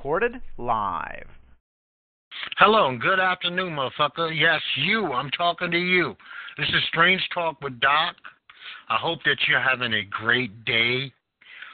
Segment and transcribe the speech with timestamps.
[0.00, 1.26] recorded live.
[2.56, 4.34] Hello and good afternoon, motherfucker.
[4.34, 5.12] Yes, you.
[5.12, 6.16] I'm talking to you.
[6.56, 8.16] This is Strange Talk with Doc.
[8.88, 11.12] I hope that you're having a great day.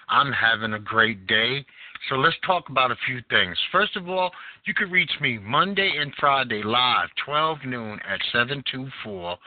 [0.09, 1.65] I'm having a great day.
[2.09, 3.57] So let's talk about a few things.
[3.71, 4.33] First of all,
[4.65, 9.39] you can reach me Monday and Friday live, 12 noon at 724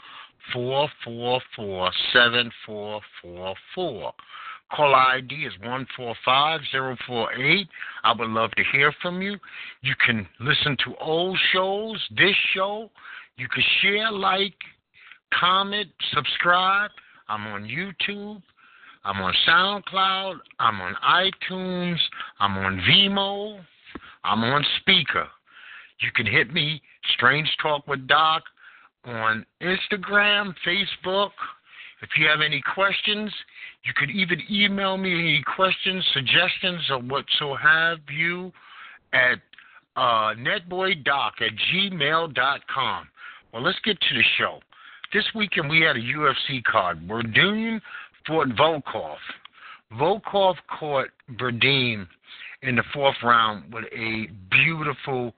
[0.53, 4.13] 444 7444.
[4.71, 7.67] Call ID is 145048.
[8.03, 9.37] I would love to hear from you.
[9.81, 12.91] You can listen to old shows, this show.
[13.37, 14.53] You can share, like,
[15.33, 16.91] comment, subscribe.
[17.27, 18.43] I'm on YouTube.
[19.05, 20.35] I'm on SoundCloud.
[20.59, 21.97] I'm on iTunes.
[22.39, 23.61] I'm on Vimeo.
[24.23, 25.27] I'm on Spreaker.
[26.01, 26.81] You can hit me,
[27.15, 28.43] Strange Talk with Doc,
[29.05, 31.31] on Instagram, Facebook.
[32.01, 33.31] If you have any questions,
[33.83, 38.51] you could even email me any questions, suggestions, or what so have you
[39.13, 39.39] at
[39.95, 43.07] uh, netboydoc at gmail.com.
[43.51, 44.59] Well, let's get to the show.
[45.13, 47.05] This weekend we had a UFC card.
[47.07, 47.81] Werdum
[48.25, 49.17] fought Volkov.
[49.93, 51.09] Volkov caught
[51.39, 52.07] Werdum
[52.61, 55.33] in the fourth round with a beautiful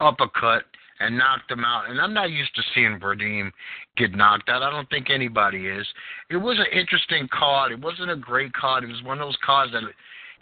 [0.00, 0.64] uppercut
[1.00, 1.90] and knocked him out.
[1.90, 3.52] And I'm not used to seeing Werdum
[3.96, 4.62] get knocked out.
[4.62, 5.86] I don't think anybody is.
[6.30, 7.72] It was an interesting card.
[7.72, 8.84] It wasn't a great card.
[8.84, 9.82] It was one of those cards that,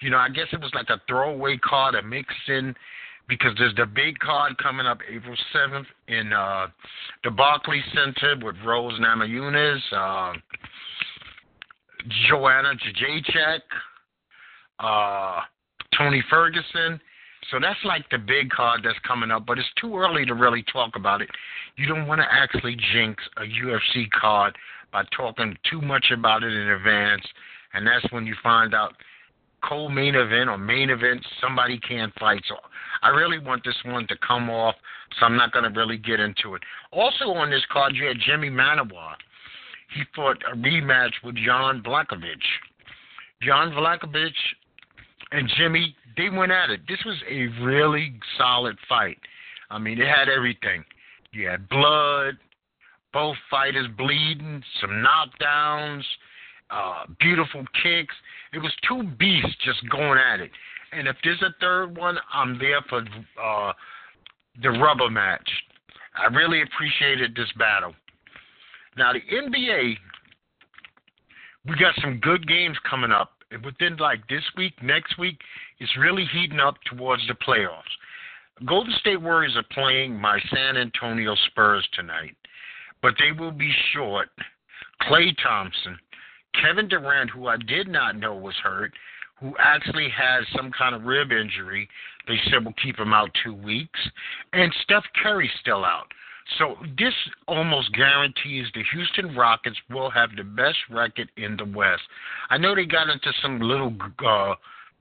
[0.01, 2.75] you know, I guess it was like a throwaway card, a mix in,
[3.29, 6.67] because there's the big card coming up April 7th in uh,
[7.25, 10.33] the Barclays Center with Rose Namajunas, uh,
[12.29, 13.61] Joanna Jacek,
[14.79, 15.41] uh,
[15.97, 17.01] Tony Ferguson.
[17.51, 20.65] So that's like the big card that's coming up, but it's too early to really
[20.73, 21.31] talk about it.
[21.77, 24.57] You don't want to actually jinx a UFC card
[24.93, 27.27] by talking too much about it in advance,
[27.75, 28.95] and that's when you find out
[29.69, 32.43] co-main event or main event somebody can't fight.
[32.49, 32.57] So
[33.03, 34.75] I really want this one to come off,
[35.19, 36.63] so I'm not going to really get into it.
[36.93, 39.15] Also on this card, you had Jimmy Manuwa.
[39.95, 42.37] He fought a rematch with Jan Blachowicz.
[43.43, 44.33] Jan Blachowicz
[45.35, 46.81] and Jimmy they went at it.
[46.89, 49.19] This was a really solid fight.
[49.71, 50.85] I mean, it had everything.
[51.33, 52.37] You had blood,
[53.13, 56.03] both fighters bleeding, some knockdowns,
[56.71, 58.15] uh, beautiful kicks.
[58.53, 60.51] It was two beasts just going at it.
[60.93, 63.01] And if there's a third one, I'm there for
[63.43, 63.73] uh,
[64.63, 65.49] the rubber match.
[66.15, 67.95] I really appreciated this battle.
[68.97, 69.97] Now, the NBA,
[71.67, 73.34] we got some good games coming up
[73.65, 75.39] within like this week, next week,
[75.79, 77.83] it's really heating up towards the playoffs.
[78.67, 82.37] Golden State Warriors are playing my San Antonio Spurs tonight,
[83.03, 84.29] but they will be short
[85.03, 85.99] Klay Thompson,
[86.61, 88.93] Kevin Durant, who I did not know was hurt,
[89.41, 91.89] who actually has some kind of rib injury.
[92.27, 94.01] They said will keep him out two weeks,
[94.53, 96.07] and Steph Curry still out.
[96.59, 97.15] So this
[97.49, 102.03] almost guarantees the Houston Rockets will have the best record in the West.
[102.51, 103.95] I know they got into some little
[104.25, 104.55] uh,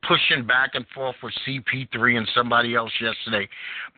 [0.07, 3.47] pushing back and forth with CP3 and somebody else yesterday,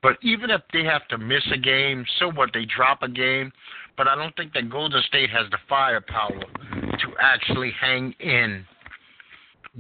[0.02, 2.50] but even if they have to miss a game, so what?
[2.54, 3.52] They drop a game,
[3.98, 8.66] but I don't think that Golden State has the firepower to actually hang in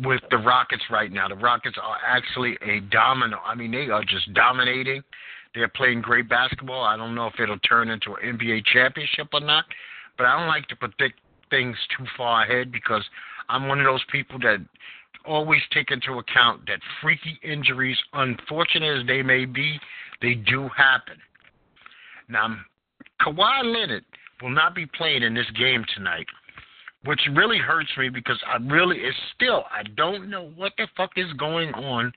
[0.03, 1.27] with the Rockets right now.
[1.27, 3.39] The Rockets are actually a domino.
[3.45, 5.03] I mean, they are just dominating.
[5.55, 6.83] They're playing great basketball.
[6.83, 9.63] I don't know if it'll turn into an NBA championship or not,
[10.17, 13.03] but I don't like to predict things too far ahead because
[13.47, 14.57] I'm one of those people that
[15.25, 19.79] always take into account that freaky injuries, unfortunate as they may be,
[20.21, 21.17] they do happen.
[22.27, 22.57] Now,
[23.22, 24.05] Kawhi Leonard
[24.41, 26.27] will not be playing in this game tonight,
[27.05, 31.11] which really hurts me because I really, it's still, I don't know what the fuck
[31.16, 32.11] is going on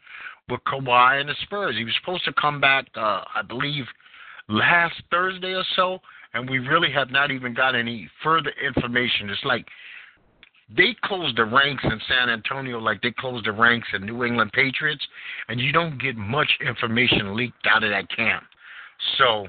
[0.49, 1.77] with Kawhi and the Spurs.
[1.77, 3.85] He was supposed to come back, uh, I believe,
[4.49, 5.99] last Thursday or so,
[6.35, 9.31] and we really have not even got any further information.
[9.31, 9.67] It's like
[10.75, 14.53] they closed the ranks in San Antonio like they closed the ranks in New England
[14.53, 15.07] Patriots,
[15.49, 18.45] and you don't get much information leaked out of that camp.
[19.17, 19.47] So,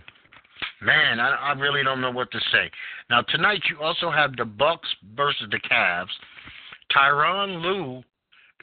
[0.81, 2.69] man, I, I really don't know what to say.
[3.09, 6.07] Now tonight you also have the Bucks versus the Cavs.
[6.95, 8.03] Tyronn Lue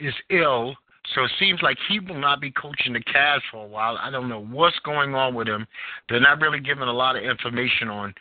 [0.01, 0.75] is ill
[1.15, 3.99] so it seems like he will not be coaching the Cavs for a while.
[4.01, 5.67] I don't know what's going on with him.
[6.09, 8.15] They're not really giving a lot of information on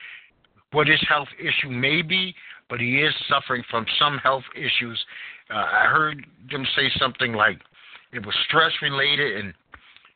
[0.72, 2.36] what his health issue may be,
[2.70, 5.04] but he is suffering from some health issues.
[5.50, 7.60] Uh, I heard them say something like
[8.12, 9.54] it was stress related and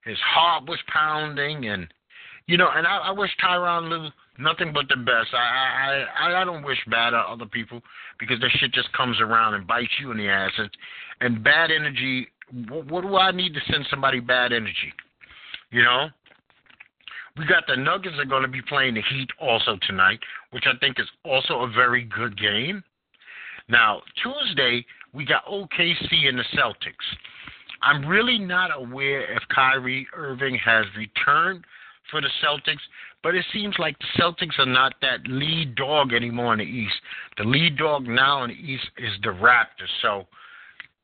[0.05, 1.87] his heart was pounding and
[2.47, 5.33] you know, and I, I wish Tyronn Lue nothing but the best.
[5.33, 7.81] I I I don't wish bad on other people
[8.19, 10.51] because that shit just comes around and bites you in the ass.
[10.57, 10.69] And,
[11.21, 12.27] and bad energy
[12.69, 14.93] what, do I need to send somebody bad energy?
[15.71, 16.07] You know?
[17.37, 20.19] We got the Nuggets are going to be playing the Heat also tonight,
[20.51, 22.83] which I think is also a very good game.
[23.69, 27.05] Now, Tuesday, we got OKC and the Celtics.
[27.81, 31.63] I'm really not aware if Kyrie Irving has returned
[32.11, 32.81] for the Celtics,
[33.23, 36.95] but it seems like the Celtics are not that lead dog anymore in the East.
[37.37, 39.89] The lead dog now in the East is the Raptors.
[40.01, 40.27] So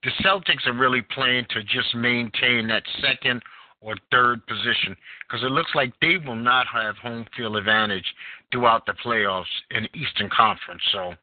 [0.06, 3.42] the Celtics are really playing to just maintain that second
[3.82, 4.96] or third position
[5.28, 8.06] because it looks like they will not have home field advantage
[8.52, 10.82] throughout the playoffs in the Eastern Conference.
[10.92, 11.14] So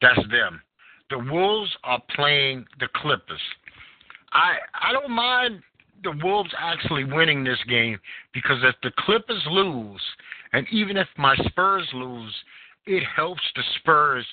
[0.00, 0.62] that's them.
[1.10, 3.40] The Wolves are playing the Clippers.
[4.32, 5.60] I I don't mind
[6.04, 7.98] the Wolves actually winning this game
[8.32, 10.00] because if the Clippers lose,
[10.52, 12.34] and even if my Spurs lose,
[12.86, 14.26] it helps the Spurs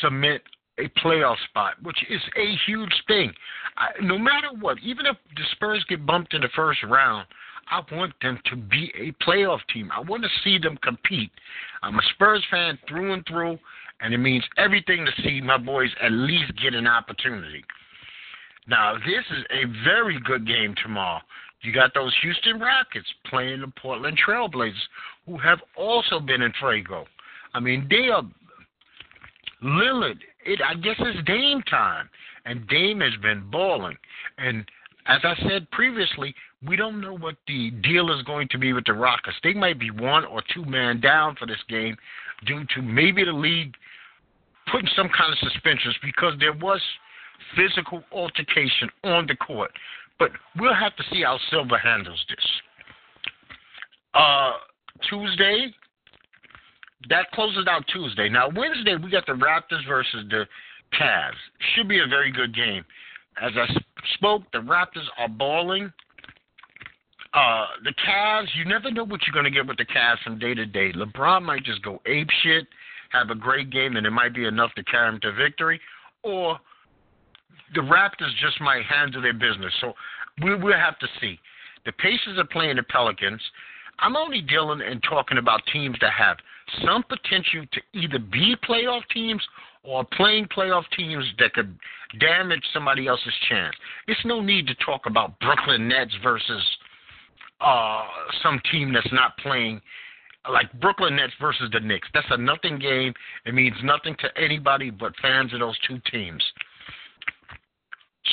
[0.00, 0.42] submit
[0.78, 3.32] a playoff spot, which is a huge thing.
[3.76, 7.26] I, no matter what, even if the Spurs get bumped in the first round,
[7.70, 9.90] I want them to be a playoff team.
[9.94, 11.30] I want to see them compete.
[11.82, 13.58] I'm a Spurs fan through and through,
[14.00, 17.64] and it means everything to see my boys at least get an opportunity.
[18.66, 21.20] Now, this is a very good game tomorrow.
[21.62, 24.72] You got those Houston Rockets playing the Portland Trailblazers,
[25.26, 27.06] who have also been in Fuego.
[27.54, 28.22] I mean, they are
[29.62, 30.18] Lillard.
[30.44, 32.08] It I guess it's Dame time,
[32.44, 33.96] and Dame has been balling.
[34.38, 34.64] And
[35.06, 36.34] as I said previously,
[36.66, 39.36] we don't know what the deal is going to be with the Rockets.
[39.42, 41.96] They might be one or two man down for this game
[42.46, 43.74] due to maybe the league
[44.70, 46.80] putting some kind of suspensions because there was
[47.56, 49.70] physical altercation on the court.
[50.18, 52.46] But we'll have to see how Silver handles this.
[54.14, 54.52] Uh,
[55.08, 55.72] Tuesday,
[57.08, 58.28] that closes out Tuesday.
[58.28, 60.44] Now Wednesday we got the Raptors versus the
[60.98, 61.32] Cavs.
[61.74, 62.84] Should be a very good game.
[63.40, 63.66] As I
[64.14, 65.92] spoke, the Raptors are balling.
[67.34, 70.38] Uh, the Cavs, you never know what you're going to get with the Cavs from
[70.38, 70.92] day to day.
[70.92, 72.66] LeBron might just go ape shit,
[73.10, 75.80] have a great game, and it might be enough to carry him to victory,
[76.22, 76.58] or
[77.74, 79.72] the Raptors just might handle their business.
[79.80, 79.92] So
[80.42, 81.38] we, we'll have to see.
[81.84, 83.40] The Pacers are playing the Pelicans.
[84.00, 86.36] I'm only dealing and talking about teams that have
[86.84, 89.42] some potential to either be playoff teams
[89.82, 91.76] or playing playoff teams that could
[92.20, 93.74] damage somebody else's chance.
[94.06, 96.62] It's no need to talk about Brooklyn Nets versus
[97.60, 98.04] uh,
[98.42, 99.80] some team that's not playing
[100.50, 102.08] like Brooklyn Nets versus the Knicks.
[102.14, 103.12] That's a nothing game.
[103.44, 106.42] It means nothing to anybody but fans of those two teams.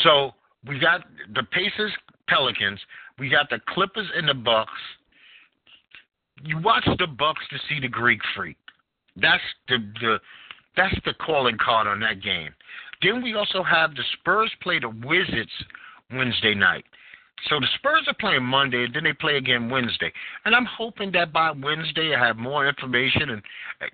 [0.03, 0.31] So
[0.67, 1.01] we got
[1.33, 1.91] the Pacers,
[2.27, 2.79] Pelicans.
[3.17, 4.71] We got the Clippers and the Bucks.
[6.45, 8.57] You watch the Bucks to see the Greek Freak.
[9.15, 10.19] That's the the
[10.75, 12.51] that's the calling card on that game.
[13.01, 15.51] Then we also have the Spurs play the Wizards
[16.12, 16.86] Wednesday night.
[17.50, 20.12] So the Spurs are playing Monday, then they play again Wednesday.
[20.45, 23.41] And I'm hoping that by Wednesday I have more information and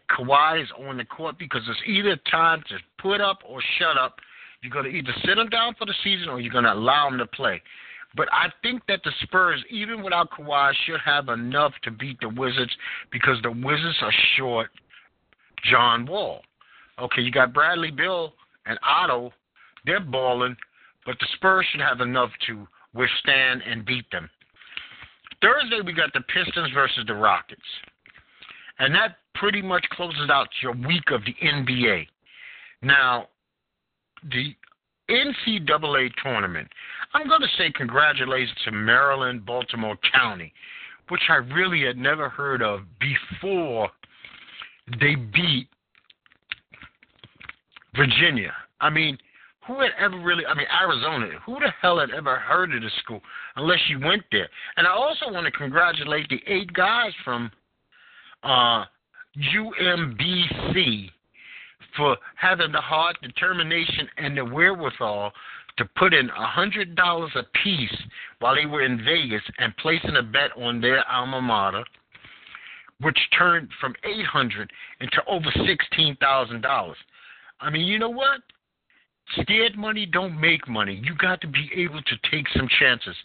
[0.10, 4.20] Kawhi is on the court because it's either time to put up or shut up
[4.62, 7.08] you're going to either sit him down for the season or you're going to allow
[7.08, 7.62] him to play.
[8.16, 12.30] But I think that the Spurs, even without Kawhi, should have enough to beat the
[12.30, 12.76] Wizards
[13.12, 14.70] because the Wizards are short
[15.70, 16.42] John Wall.
[17.00, 18.34] Okay, you got Bradley Beal
[18.66, 19.32] and Otto.
[19.86, 20.56] They're balling,
[21.06, 24.30] but the Spurs should have enough to withstand and beat them.
[25.42, 27.62] Thursday, we got the Pistons versus the Rockets.
[28.80, 32.08] And that pretty much closes out your week of the NBA.
[32.82, 33.28] Now,
[34.32, 34.56] the
[35.12, 36.68] NCAA tournament.
[37.14, 40.54] I'm going to say congratulations to Maryland, Baltimore County,
[41.10, 43.90] which I really had never heard of before
[45.00, 45.68] they beat
[47.96, 48.54] Virginia.
[48.80, 49.18] I mean,
[49.68, 52.92] who had ever really, I mean, Arizona, who the hell had ever heard of this
[53.04, 53.22] school
[53.56, 54.50] unless you went there?
[54.78, 57.52] And I also want to congratulate the eight guys from
[58.44, 58.86] uh,
[59.38, 61.12] UMBC
[61.96, 65.32] for having the heart, determination, and the wherewithal
[65.78, 67.96] to put in a hundred dollars a piece
[68.40, 71.84] while they were in Vegas and placing a bet on their alma mater,
[73.00, 76.98] which turned from eight hundred into over sixteen thousand dollars.
[77.60, 78.42] I mean, you know what?
[79.42, 81.02] Scared money don't make money.
[81.04, 83.16] You got to be able to take some chances.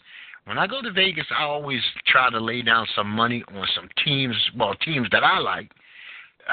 [0.45, 3.89] When I go to Vegas, I always try to lay down some money on some
[4.05, 5.69] teams, well, teams that I like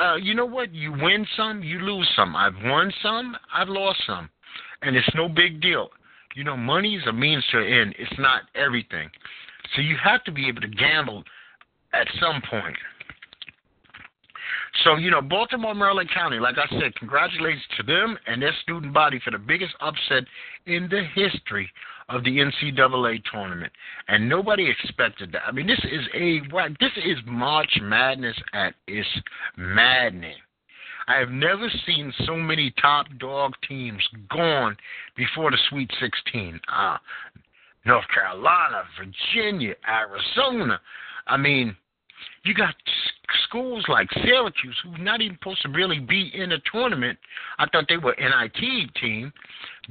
[0.01, 0.75] uh, you know what?
[0.75, 2.35] You win some, you lose some.
[2.37, 4.29] I've won some, I've lost some,
[4.83, 5.89] and it's no big deal.
[6.35, 7.95] You know, money is a means to an end.
[7.99, 9.09] It's not everything.
[9.75, 11.23] So you have to be able to gamble
[11.93, 12.77] at some point.
[14.83, 18.93] So, you know, Baltimore, Maryland County, like I said, congratulations to them and their student
[18.93, 20.25] body for the biggest upset
[20.67, 21.71] in the history
[22.09, 23.73] of the NCAA tournament.
[24.09, 25.43] And nobody expected that.
[25.47, 26.41] I mean, this is a
[26.81, 29.09] this is March Madness at its
[29.57, 30.37] maddening.
[31.07, 34.77] I have never seen so many top dog teams gone
[35.17, 36.61] before the Sweet 16.
[36.73, 36.97] Uh,
[37.85, 40.81] North Carolina, Virginia, Arizona.
[41.27, 41.77] I mean,
[42.45, 42.75] you got
[43.47, 47.19] schools like Syracuse who's not even supposed to really be in a tournament.
[47.59, 49.33] I thought they were an NIT team.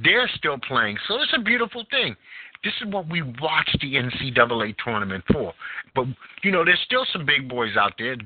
[0.02, 2.16] They're still playing, so it's a beautiful thing.
[2.62, 5.52] This is what we watch the NCAA tournament for.
[5.94, 6.06] But
[6.42, 8.16] you know, there's still some big boys out there.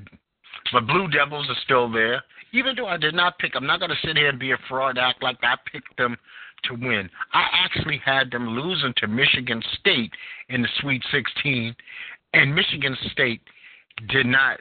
[0.73, 2.23] The Blue Devils are still there.
[2.51, 4.57] Even though I did not pick, I'm not going to sit here and be a
[4.67, 6.17] fraud, act like I picked them
[6.63, 7.09] to win.
[7.33, 10.11] I actually had them losing to Michigan State
[10.49, 11.75] in the Sweet 16,
[12.33, 13.41] and Michigan State
[14.07, 14.59] did not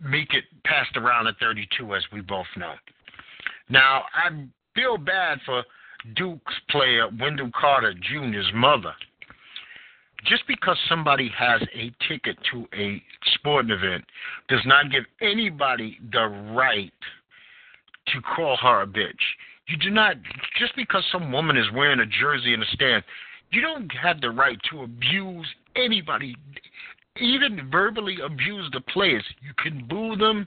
[0.00, 2.74] make it past the round of 32, as we both know.
[3.68, 4.30] Now, I
[4.74, 5.62] feel bad for
[6.16, 8.94] Duke's player, Wendell Carter Jr.'s mother.
[10.26, 13.02] Just because somebody has a ticket to a
[13.34, 14.04] sporting event
[14.48, 16.92] does not give anybody the right
[18.08, 19.14] to call her a bitch.
[19.66, 20.16] You do not,
[20.58, 23.02] just because some woman is wearing a jersey in the stand,
[23.50, 25.46] you don't have the right to abuse
[25.76, 26.36] anybody
[27.18, 29.24] even verbally abuse the players.
[29.40, 30.46] You can boo them,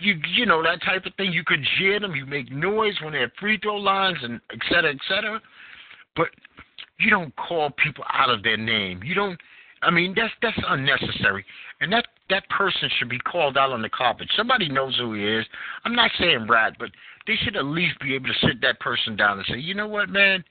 [0.00, 1.32] you you know that type of thing.
[1.32, 2.14] You could jeer them.
[2.14, 5.40] You make noise when they're free throw lines and et cetera, et cetera.
[6.16, 6.28] But
[6.98, 9.02] you don't call people out of their name.
[9.02, 9.38] You don't.
[9.82, 11.44] I mean, that's that's unnecessary,
[11.80, 14.28] and that that person should be called out on the carpet.
[14.36, 15.46] Somebody knows who he is.
[15.84, 16.90] I'm not saying rat, but
[17.26, 19.86] they should at least be able to sit that person down and say, you know
[19.86, 20.42] what, man,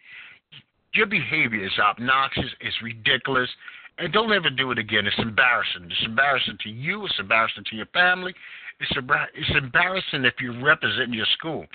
[0.93, 3.49] your behavior is obnoxious, it's ridiculous,
[3.97, 5.07] and don't ever do it again.
[5.07, 5.85] It's embarrassing.
[5.85, 7.05] It's embarrassing to you.
[7.05, 8.33] It's embarrassing to your family.
[8.79, 8.91] It's,
[9.35, 11.65] it's embarrassing if you represent your school.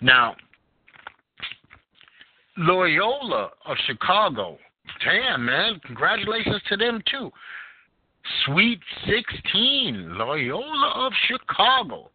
[0.00, 0.36] Now,
[2.58, 4.58] Loyola of Chicago,
[5.04, 7.30] damn, man, congratulations to them, too.
[8.44, 12.10] Sweet 16, Loyola of Chicago.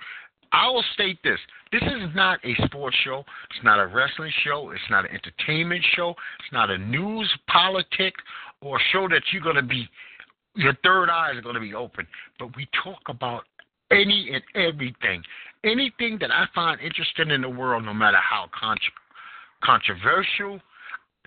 [0.51, 1.39] I will state this.
[1.71, 3.23] This is not a sports show.
[3.49, 4.71] It's not a wrestling show.
[4.71, 6.15] It's not an entertainment show.
[6.39, 8.21] It's not a news, politics,
[8.61, 9.87] or show that you're going to be
[10.55, 12.07] your third eye is going to be open.
[12.39, 13.43] But we talk about
[13.91, 15.21] any and everything,
[15.63, 18.77] anything that I find interesting in the world, no matter how con-
[19.63, 20.59] controversial,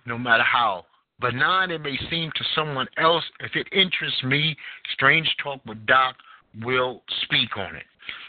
[0.07, 0.87] no matter how
[1.21, 3.25] benign it may seem to someone else.
[3.41, 4.57] If it interests me,
[4.95, 6.17] Strange Talk with Doc
[6.63, 7.85] will speak on it.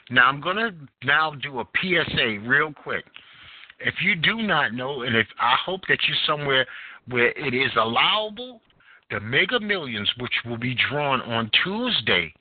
[0.10, 3.06] Now I'm going to now do a PSA real quick.
[3.79, 6.65] If you do not know, and if I hope that you're somewhere
[7.08, 8.60] where it is allowable
[9.09, 12.33] the Mega Millions, which will be drawn on Tuesday,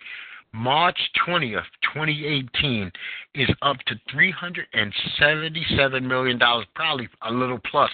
[0.53, 2.91] March 20th, 2018,
[3.35, 6.39] is up to $377 million,
[6.75, 7.91] probably a little plus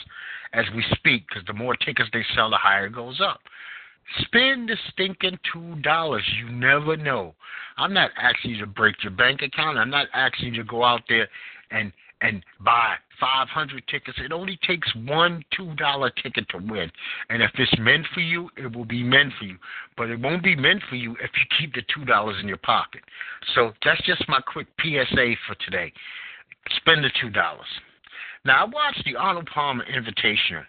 [0.52, 3.40] as we speak, because the more tickets they sell, the higher it goes up.
[4.20, 6.22] Spend the stinking two dollars.
[6.38, 7.34] You never know.
[7.78, 9.78] I'm not asking you to break your bank account.
[9.78, 11.26] I'm not asking you to go out there
[11.70, 11.90] and
[12.24, 14.18] and buy 500 tickets.
[14.24, 16.90] It only takes one $2 ticket to win.
[17.28, 19.56] And if it's meant for you, it will be meant for you.
[19.96, 23.02] But it won't be meant for you if you keep the $2 in your pocket.
[23.54, 25.92] So that's just my quick PSA for today.
[26.76, 27.32] Spend the $2.
[28.46, 30.64] Now, I watched the Arnold Palmer Invitational,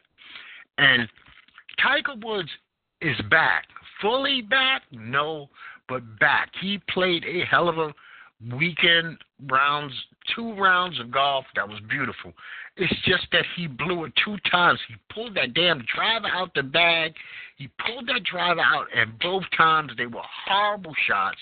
[0.77, 1.09] and
[1.81, 2.49] Tiger Woods
[3.01, 3.65] is back.
[4.01, 4.83] Fully back?
[4.91, 5.49] No,
[5.87, 6.51] but back.
[6.61, 7.93] He played a hell of a
[8.53, 9.17] weekend
[9.49, 9.93] rounds,
[10.35, 12.33] two rounds of golf that was beautiful.
[12.77, 14.79] It's just that he blew it two times.
[14.87, 17.13] He pulled that damn driver out the bag.
[17.57, 21.37] He pulled that driver out, and both times they were horrible shots.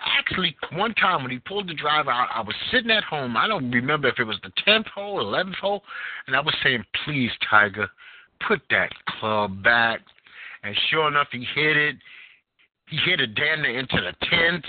[0.00, 3.36] Actually, one time when he pulled the driver out, I was sitting at home.
[3.36, 5.82] I don't remember if it was the 10th hole, 11th hole,
[6.26, 7.88] and I was saying, please, Tiger,
[8.46, 10.00] put that club back.
[10.64, 11.96] And sure enough, he hit it
[12.88, 14.68] He hit it damn near into the tents.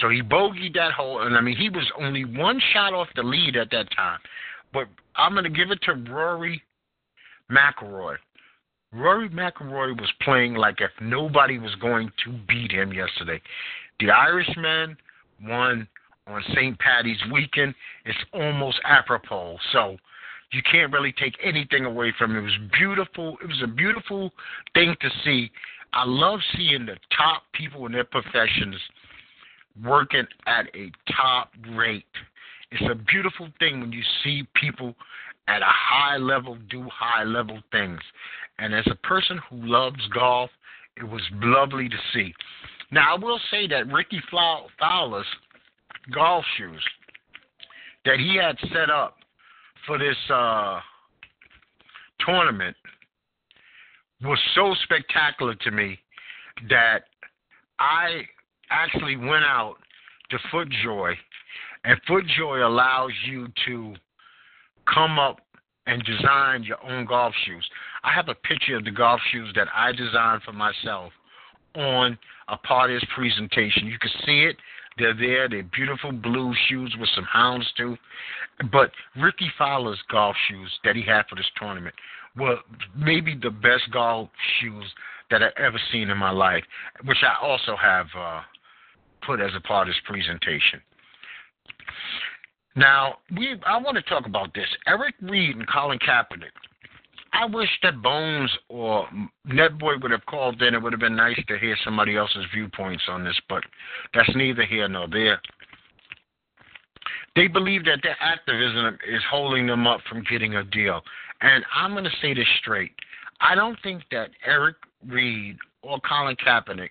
[0.00, 3.22] So he bogeyed that hole, and I mean he was only one shot off the
[3.22, 4.18] lead at that time.
[4.72, 6.62] But I'm gonna give it to Rory
[7.50, 8.16] McIlroy.
[8.92, 13.40] Rory McIlroy was playing like if nobody was going to beat him yesterday.
[14.00, 14.96] The Irishman
[15.42, 15.88] won
[16.26, 16.78] on St.
[16.78, 17.74] Patty's weekend.
[18.04, 19.58] It's almost apropos.
[19.72, 19.96] So
[20.52, 22.38] you can't really take anything away from it.
[22.38, 23.36] It was beautiful.
[23.42, 24.32] It was a beautiful
[24.74, 25.50] thing to see.
[25.92, 28.76] I love seeing the top people in their professions
[29.84, 32.04] working at a top rate.
[32.70, 34.94] It's a beautiful thing when you see people
[35.48, 38.00] at a high level do high level things.
[38.58, 40.50] And as a person who loves golf,
[40.96, 42.34] it was lovely to see.
[42.90, 45.26] Now, I will say that Rickie Fowler's
[46.12, 46.82] golf shoes
[48.04, 49.16] that he had set up
[49.86, 50.80] for this uh,
[52.24, 52.76] tournament
[54.22, 55.98] was so spectacular to me
[56.70, 57.00] that
[57.78, 58.22] I
[58.70, 59.76] actually went out
[60.30, 61.14] to FootJoy,
[61.84, 63.94] and FootJoy allows you to
[64.92, 65.38] come up
[65.86, 67.66] and design your own golf shoes.
[68.02, 71.12] I have a picture of the golf shoes that I designed for myself
[71.76, 72.18] on
[72.48, 73.86] a part of this presentation.
[73.86, 74.56] You can see it.
[74.98, 75.48] They're there.
[75.48, 77.96] They're beautiful blue shoes with some hounds too.
[78.72, 81.94] But Rickie Fowler's golf shoes that he had for this tournament
[82.36, 82.56] were
[82.96, 84.30] maybe the best golf
[84.60, 84.84] shoes
[85.30, 86.64] that I've ever seen in my life,
[87.04, 88.40] which I also have uh,
[89.26, 90.80] put as a part of this presentation.
[92.76, 94.68] Now, we I want to talk about this.
[94.86, 96.52] Eric Reid and Colin Kaepernick.
[97.32, 99.06] I wish that Bones or
[99.46, 100.74] Netboy would have called in.
[100.74, 103.62] It would have been nice to hear somebody else's viewpoints on this, but
[104.14, 105.40] that's neither here nor there.
[107.34, 111.02] They believe that their activism is holding them up from getting a deal.
[111.42, 112.92] And I'm going to say this straight.
[113.40, 116.90] I don't think that Eric Reid or Colin Kaepernick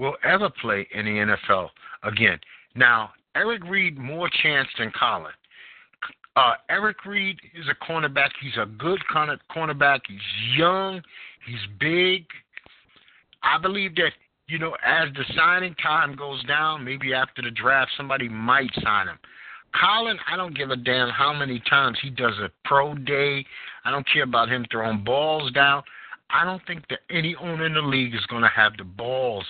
[0.00, 1.68] will ever play in the NFL
[2.02, 2.40] again.
[2.74, 5.32] Now, Eric Reid more chance than Colin.
[6.36, 8.30] Uh, Eric Reid is a cornerback.
[8.40, 10.00] He's a good cornerback.
[10.08, 11.02] He's young.
[11.46, 12.24] He's big.
[13.42, 14.12] I believe that
[14.48, 19.08] you know as the signing time goes down, maybe after the draft, somebody might sign
[19.08, 19.18] him.
[19.78, 23.44] Colin, I don't give a damn how many times he does a pro day.
[23.84, 25.82] I don't care about him throwing balls down.
[26.32, 29.44] I don't think that any owner in the league is going to have the balls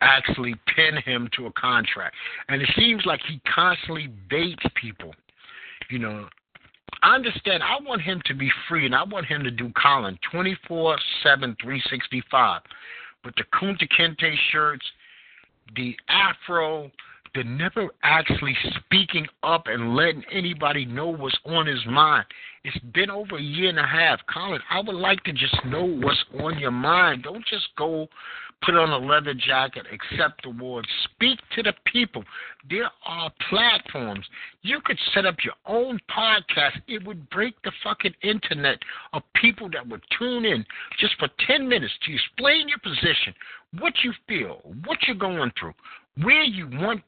[0.00, 2.14] actually pin him to a contract.
[2.48, 5.14] And it seems like he constantly baits people.
[5.90, 6.28] You know,
[7.02, 7.62] I understand.
[7.62, 11.56] I want him to be free, and I want him to do Colin 24 7,
[11.60, 12.62] 365.
[13.24, 14.84] But the Kunta Kinte shirts,
[15.76, 16.90] the afro,
[17.34, 22.26] the never actually speaking up and letting anybody know what's on his mind.
[22.64, 24.20] It's been over a year and a half.
[24.32, 27.22] Colin, I would like to just know what's on your mind.
[27.22, 28.08] Don't just go
[28.64, 32.24] put on a leather jacket, accept awards, speak to the people.
[32.68, 34.24] There are platforms.
[34.62, 36.80] You could set up your own podcast.
[36.86, 38.78] It would break the fucking internet
[39.12, 40.64] of people that would tune in
[40.98, 43.34] just for 10 minutes to explain your position,
[43.78, 45.74] what you feel, what you're going through,
[46.22, 47.02] where you want,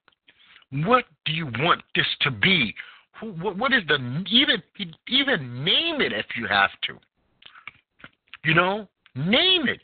[0.70, 2.74] what do you want this to be?
[3.20, 4.60] What, what is the even
[5.08, 6.98] even name it if you have to.
[8.44, 9.80] You know, name it.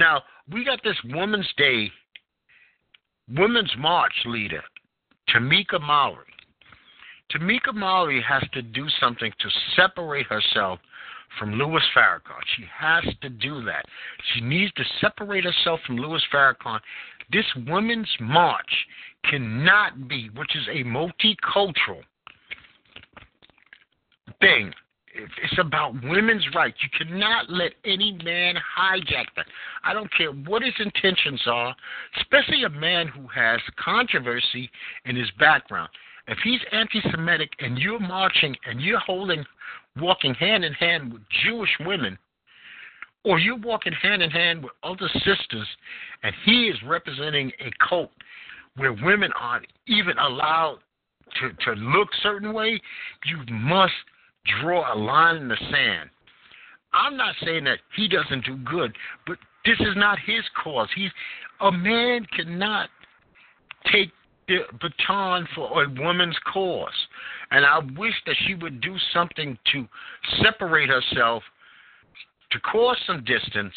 [0.00, 1.90] Now we got this Women's Day,
[3.36, 4.62] Women's March leader,
[5.28, 6.24] Tamika Mallory.
[7.30, 10.80] Tamika Mallory has to do something to separate herself
[11.38, 12.40] from Louis Farrakhan.
[12.56, 13.84] She has to do that.
[14.32, 16.80] She needs to separate herself from Louis Farrakhan.
[17.30, 18.86] This Women's March
[19.30, 22.02] cannot be, which is a multicultural
[24.40, 24.72] thing.
[25.14, 26.78] It's about women's rights.
[26.82, 29.46] You cannot let any man hijack that.
[29.82, 31.74] I don't care what his intentions are,
[32.20, 34.70] especially a man who has controversy
[35.06, 35.88] in his background.
[36.28, 39.44] If he's anti Semitic and you're marching and you're holding,
[39.96, 42.16] walking hand in hand with Jewish women,
[43.24, 45.66] or you're walking hand in hand with other sisters
[46.22, 48.10] and he is representing a cult
[48.76, 50.78] where women aren't even allowed
[51.40, 52.80] to, to look certain way,
[53.26, 53.92] you must
[54.60, 56.10] draw a line in the sand.
[56.92, 60.88] I'm not saying that he doesn't do good, but this is not his cause.
[60.94, 61.10] He's
[61.60, 62.88] a man cannot
[63.92, 64.10] take
[64.48, 66.88] the baton for a woman's cause.
[67.50, 69.86] And I wish that she would do something to
[70.42, 71.42] separate herself,
[72.50, 73.74] to cause some distance,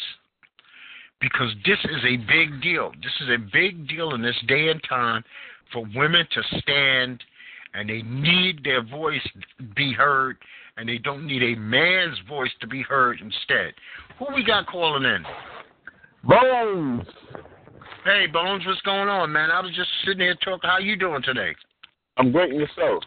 [1.20, 2.92] because this is a big deal.
[3.02, 5.22] This is a big deal in this day and time
[5.72, 7.22] for women to stand
[7.74, 9.26] and they need their voice
[9.76, 10.36] be heard
[10.76, 13.74] and they don't need a man's voice to be heard instead.
[14.18, 15.24] Who we got calling in?
[16.24, 17.06] Bones.
[18.04, 19.50] Hey, Bones, what's going on, man?
[19.50, 20.68] I was just sitting here talking.
[20.68, 21.54] How you doing today?
[22.16, 23.02] I'm great and yourself.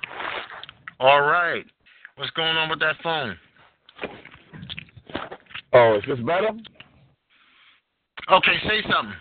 [0.99, 1.65] All right.
[2.15, 3.37] What's going on with that phone?
[5.73, 6.49] Oh, is this better?
[8.31, 9.15] Okay, say something.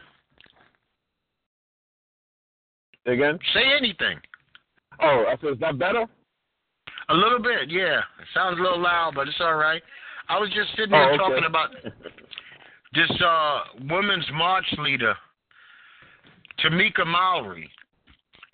[3.07, 3.39] Again?
[3.55, 4.19] Say anything.
[5.01, 6.07] Oh, I said, is that better?
[7.09, 7.99] A little bit, yeah.
[7.99, 9.83] It sounds a little loud, but it's all right.
[10.29, 11.17] I was just sitting Oh, here okay.
[11.19, 11.71] talking about
[12.95, 15.15] this uh women's march leader,
[16.61, 17.71] Tamika Mallory.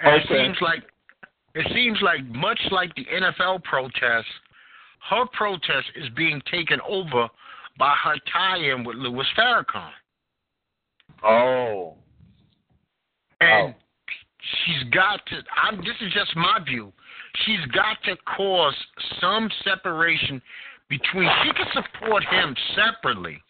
[0.00, 0.82] And it seems like
[1.54, 4.26] it seems like much like the NFL protest,
[5.10, 7.28] her protest is being taken over
[7.78, 9.90] by her tie-in with Louis Farrakhan.
[11.24, 11.94] Oh.
[13.40, 13.74] And Oh.
[14.64, 16.92] she's got to I'm this is just my view.
[17.45, 18.75] She's got to cause
[19.21, 20.40] some separation
[20.88, 23.42] between she can support him separately,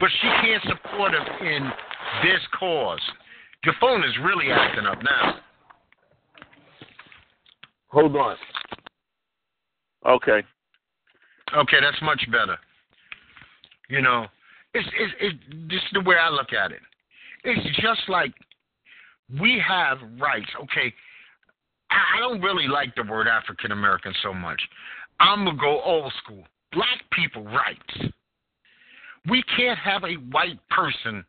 [0.00, 1.70] but she can't support him in
[2.22, 3.00] this cause.
[3.64, 5.36] Your phone is really acting up now.
[7.88, 8.36] Hold on.
[10.06, 10.42] Okay.
[11.56, 12.58] Okay, that's much better.
[13.88, 14.26] You know,
[14.72, 16.80] it's it's it, this is the way I look at it.
[17.44, 18.32] It's just like
[19.40, 20.50] we have rights.
[20.62, 20.92] Okay,
[22.16, 24.60] I don't really like the word African American so much.
[25.20, 26.46] I'm gonna go old school.
[26.72, 28.12] Black people rights.
[29.28, 31.24] We can't have a white person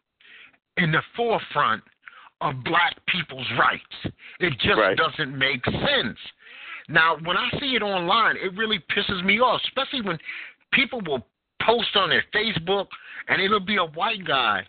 [0.77, 1.83] in the forefront
[2.41, 4.13] of black people's rights.
[4.39, 4.97] It just Right.
[4.97, 6.19] doesn't make sense.
[6.87, 10.19] Now, when I see it online, it really pisses me off, especially when
[10.71, 11.25] people will
[11.61, 12.87] post on their Facebook
[13.27, 14.67] and it'll be a white guy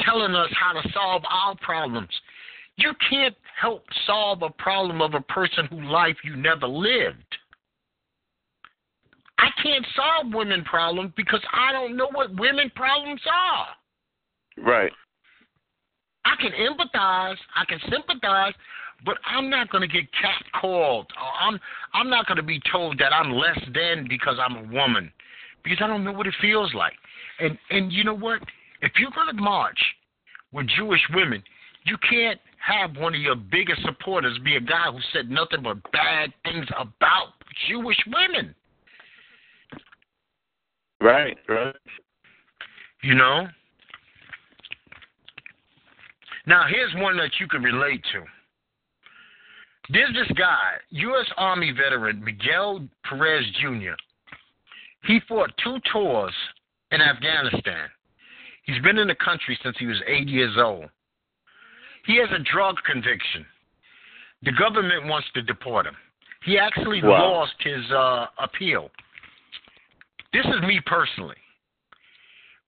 [0.00, 2.10] telling us how to solve our problems.
[2.76, 7.36] You can't help solve a problem of a person whose life you never lived.
[9.38, 14.64] I can't solve women problems because I don't know what women problems are.
[14.64, 14.92] Right.
[16.24, 18.54] I can empathize, I can sympathize,
[19.04, 21.04] but I'm not going to get catcalled.
[21.20, 21.58] Uh, I'm
[21.92, 25.12] I'm not going to be told that I'm less than because I'm a woman,
[25.62, 26.94] because I don't know what it feels like.
[27.38, 28.40] And and you know what?
[28.82, 29.78] If you're going to march
[30.52, 31.42] with Jewish women,
[31.84, 35.78] you can't have one of your biggest supporters be a guy who said nothing but
[35.92, 37.34] bad things about
[37.68, 38.54] Jewish women.
[41.00, 41.36] Right.
[41.48, 41.74] Right.
[43.02, 43.46] You know?
[46.46, 48.24] Now, here's one that you can relate to.
[49.92, 51.26] There's this guy, U.S.
[51.36, 53.94] Army veteran Miguel Perez Jr.
[55.04, 56.34] He fought two tours
[56.90, 57.88] in Afghanistan.
[58.64, 60.86] He's been in the country since he was eight years old.
[62.06, 63.44] He has a drug conviction.
[64.42, 65.96] The government wants to deport him.
[66.44, 67.32] He actually Wow.
[67.32, 68.90] lost his uh, appeal.
[70.32, 71.36] This is me personally.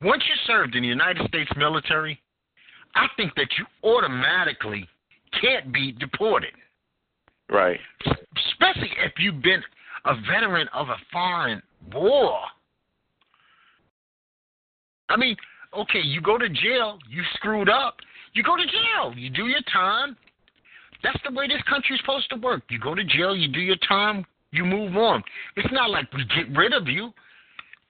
[0.03, 2.21] Once you served in the United States military,
[2.95, 4.89] I think that you automatically
[5.41, 6.55] can't be deported,
[7.49, 7.81] Right.
[8.37, 9.63] especially if you've been
[10.05, 12.41] a veteran of a foreign war.
[15.09, 15.37] I mean,
[15.77, 18.01] okay, you go to jail, you screwed up,
[18.39, 20.17] you go to jail, you do your time.
[21.03, 22.63] That's the way this country's supposed to work.
[22.71, 25.25] You go to jail, you do your time, you move on.
[25.57, 27.13] It's not like we get rid of you.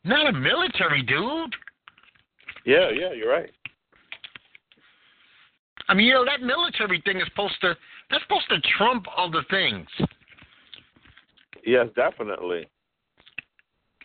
[0.05, 1.55] Not a military dude.
[2.65, 2.89] Yeah.
[2.91, 3.13] Yeah.
[3.13, 3.51] You're right.
[5.89, 7.75] I mean, you know, that military thing is supposed to
[8.11, 9.87] that's supposed to trump other things.
[11.65, 12.67] Yes, definitely.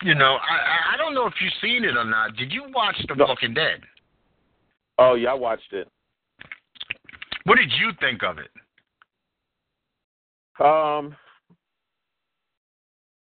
[0.02, 2.36] You know, I I- don't know if you've seen it or not.
[2.36, 3.26] Did you watch The No.
[3.26, 3.82] Walking Dead?
[4.98, 5.88] Oh yeah, I watched it.
[7.44, 8.50] What did you think of it?
[10.60, 11.16] Um.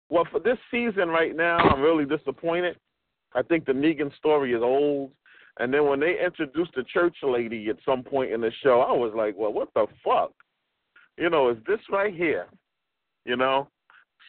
[0.08, 2.76] Well, for this season right now, I'm really disappointed.
[3.34, 5.12] I think the Negan story is old.
[5.60, 8.92] And then when they introduced the church lady at some point in the show, I
[8.92, 10.32] was like, well, what the fuck?
[11.16, 12.46] You know, is this right here?
[13.24, 13.68] You know?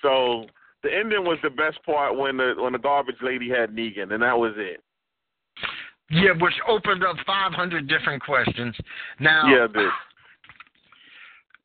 [0.01, 0.45] So
[0.83, 4.23] the ending was the best part when the when the garbage lady had Negan, and
[4.23, 4.81] that was it.
[6.11, 8.75] Yeah, which opened up 500 different questions.
[9.19, 9.89] Now, Yeah, did.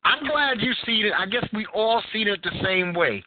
[0.05, 1.13] I'm glad you seen it.
[1.17, 3.23] I guess we all seen it the same way.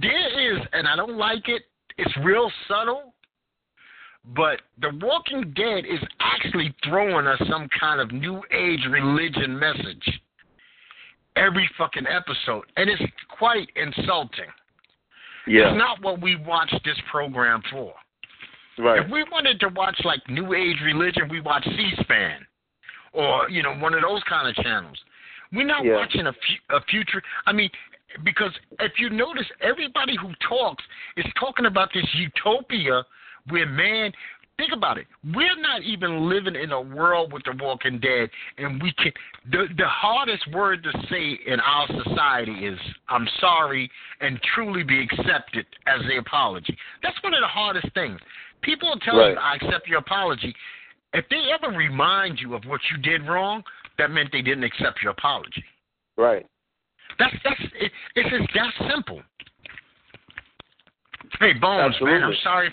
[0.00, 1.62] There is, and I don't like it.
[1.96, 3.14] It's real subtle,
[4.36, 10.20] but The Walking Dead is actually throwing us some kind of new age religion message
[11.36, 14.50] every fucking episode, and it's quite insulting.
[15.46, 15.70] Yeah.
[15.70, 17.94] It's not what we watch this program for.
[18.78, 19.04] Right.
[19.04, 22.46] If we wanted to watch like New Age religion, we watch C-SPAN
[23.12, 24.98] or you know one of those kind of channels.
[25.52, 25.96] We're not Yeah.
[25.96, 27.22] watching a, fu- a future.
[27.46, 27.70] I mean,
[28.24, 30.84] because if you notice, everybody who talks
[31.16, 33.04] is talking about this utopia
[33.48, 34.12] where man,
[34.58, 35.06] think about it.
[35.24, 39.12] We're not even living in a world with the Walking Dead, and we can.
[39.50, 45.02] The the hardest word to say in our society is "I'm sorry" and truly be
[45.02, 46.76] accepted as the apology.
[47.02, 48.20] That's one of the hardest things.
[48.62, 49.32] People will tell Right.
[49.32, 50.54] you, "I accept your apology."
[51.14, 53.64] If they ever remind you of what you did wrong,
[53.96, 55.64] that meant they didn't accept your apology.
[56.16, 56.46] Right.
[57.18, 59.22] That's that's it, it's just that simple.
[61.40, 62.72] Hey Bones, man, I'm sorry.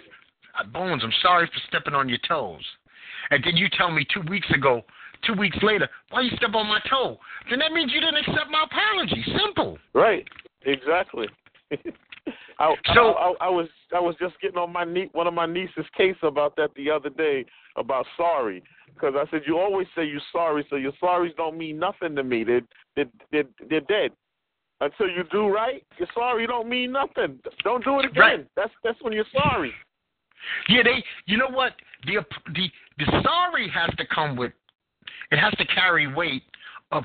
[0.59, 2.63] uh, Bones, I'm sorry for stepping on your toes.
[3.31, 4.83] And then you tell me two weeks ago,
[5.23, 7.19] two weeks later, why you step on my toe?
[7.49, 9.23] Then that means you didn't accept my apology.
[9.39, 9.77] Simple.
[9.93, 10.27] Right.
[10.63, 11.27] Exactly.
[12.59, 15.33] I, So- I, I, I was I was just getting on my nie- one of
[15.33, 17.45] my niece's case about that the other day
[17.77, 18.61] about sorry
[18.93, 22.23] because I said you always say you're sorry so your sorries don't mean nothing to
[22.23, 22.61] me they
[22.95, 24.11] they they they're dead
[24.81, 28.47] until you do right your sorry don't mean nothing don't do it again Right.
[28.55, 29.71] that's that's when you're sorry
[30.69, 31.03] Yeah, they.
[31.25, 31.73] You know what?
[32.05, 32.15] The
[32.53, 34.51] the the sorry has to come with.
[35.31, 36.43] It has to carry weight
[36.91, 37.03] of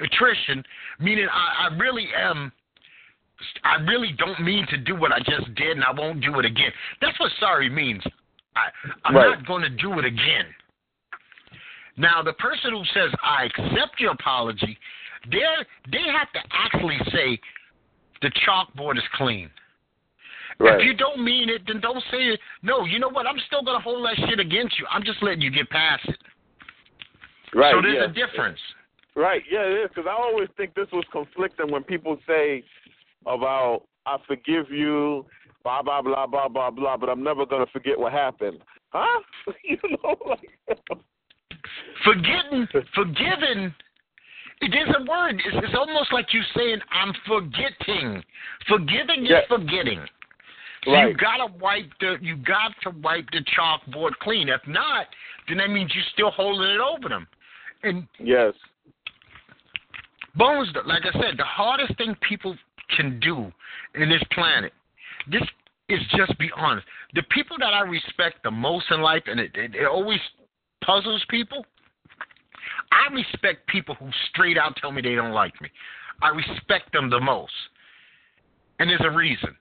[0.00, 0.64] attrition,
[0.98, 2.50] meaning I, I really am.
[3.64, 6.44] I really don't mean to do what I just did, and I won't do it
[6.44, 6.72] again.
[7.00, 8.02] That's what sorry means.
[8.56, 8.68] I,
[9.04, 9.30] I'm Right.
[9.38, 10.46] not going to do it again.
[11.96, 14.78] Now, the person who says I accept your apology,
[15.30, 15.42] they
[15.90, 17.38] they have to actually say
[18.22, 19.50] the chalkboard is clean.
[20.62, 22.40] If you don't mean it, then don't say it.
[22.62, 23.26] No, you know what?
[23.26, 24.86] I'm still gonna hold that shit against you.
[24.90, 26.18] I'm just letting you get past it.
[27.54, 28.04] right so there's yeah.
[28.04, 28.58] a difference.
[29.16, 29.88] Right, yeah, it is.
[29.88, 32.62] Because I always think this was conflicting when people say
[33.26, 35.26] about "I forgive you,"
[35.62, 38.60] blah blah blah blah blah blah, but I'm never gonna forget what happened.
[38.92, 39.20] Huh?
[39.64, 40.40] you know, like
[42.04, 43.74] Forgetting, forgiving.
[44.62, 45.40] It is a word.
[45.44, 48.22] It's, it's almost like you saying I'm forgetting.
[48.68, 50.04] Forgiving is forgetting.
[50.84, 51.10] So Right.
[51.10, 54.48] you gotta wipe the you got to wipe the chalkboard clean.
[54.48, 55.06] If not,
[55.48, 57.26] then that means you're still holding it over them.
[57.82, 58.54] And yes,
[60.36, 62.56] Bones, like I said, the hardest thing people
[62.96, 63.52] can do
[63.94, 64.72] in this planet,
[65.30, 65.42] this
[65.88, 66.86] is just be honest.
[67.14, 70.20] The people that I respect the most in life, and it, it, it always
[70.84, 71.64] puzzles people,
[72.92, 75.68] I respect people who straight out tell me they don't like me.
[76.22, 77.52] I respect them the most.
[78.78, 79.56] And there's a reason.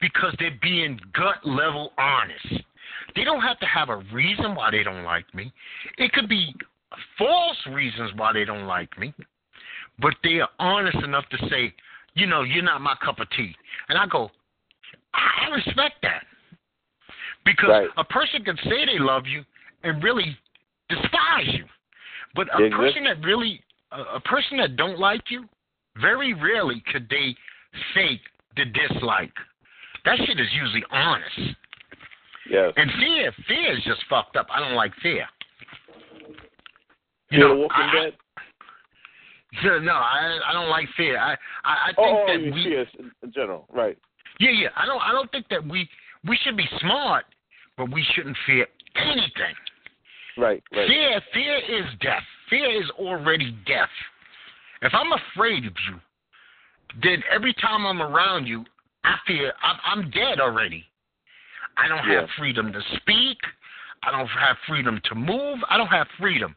[0.00, 2.64] Because they're being gut level honest.
[3.14, 5.52] They don't have to have a reason why they don't like me.
[5.98, 6.54] It could be
[7.18, 9.14] false reasons why they don't like me
[10.00, 11.74] but they are honest enough to say,
[12.20, 13.54] you know, you're not my cup of tea.
[13.88, 14.30] And I go,
[15.14, 16.24] I respect that.
[17.44, 17.88] Because Right.
[17.96, 19.44] a person can say they love you
[19.82, 20.36] and really
[20.90, 21.64] despise you.
[22.34, 22.70] But a Exactly.
[22.86, 25.48] person that really, a, person that don't like you,
[25.96, 27.34] very rarely could they
[27.94, 28.20] fake
[28.56, 29.32] the dislike.
[30.04, 31.56] That shit is usually honest.
[32.48, 32.72] yes.
[32.76, 34.46] And fear, fear is just fucked up.
[34.50, 35.26] I don't like fear.
[37.30, 38.16] You know, know, The Walking I- Dead.
[39.64, 41.18] No, I I don't like fear.
[41.18, 41.32] I
[41.64, 42.88] I, I oh, think Oh, oh, that we us
[43.22, 43.98] in general, right?
[44.38, 45.88] yeah yeah I don't I don't think that we
[46.26, 47.24] we should be smart,
[47.76, 49.54] but we shouldn't fear anything.
[50.38, 50.88] Right, right.
[50.88, 52.22] Fear fear is death.
[52.48, 53.88] Fear is already death.
[54.82, 56.00] If I'm afraid of you,
[57.02, 58.64] then every time I'm around you,
[59.04, 60.84] I fear I'm, I'm dead already.
[61.76, 63.38] I don't have freedom to speak.
[64.02, 65.58] I don't have freedom to move.
[65.68, 66.54] I don't have freedom.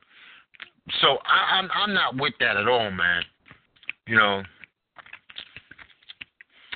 [1.02, 3.24] So I, I'm I'm not with that at all, man.
[4.08, 4.44] You know.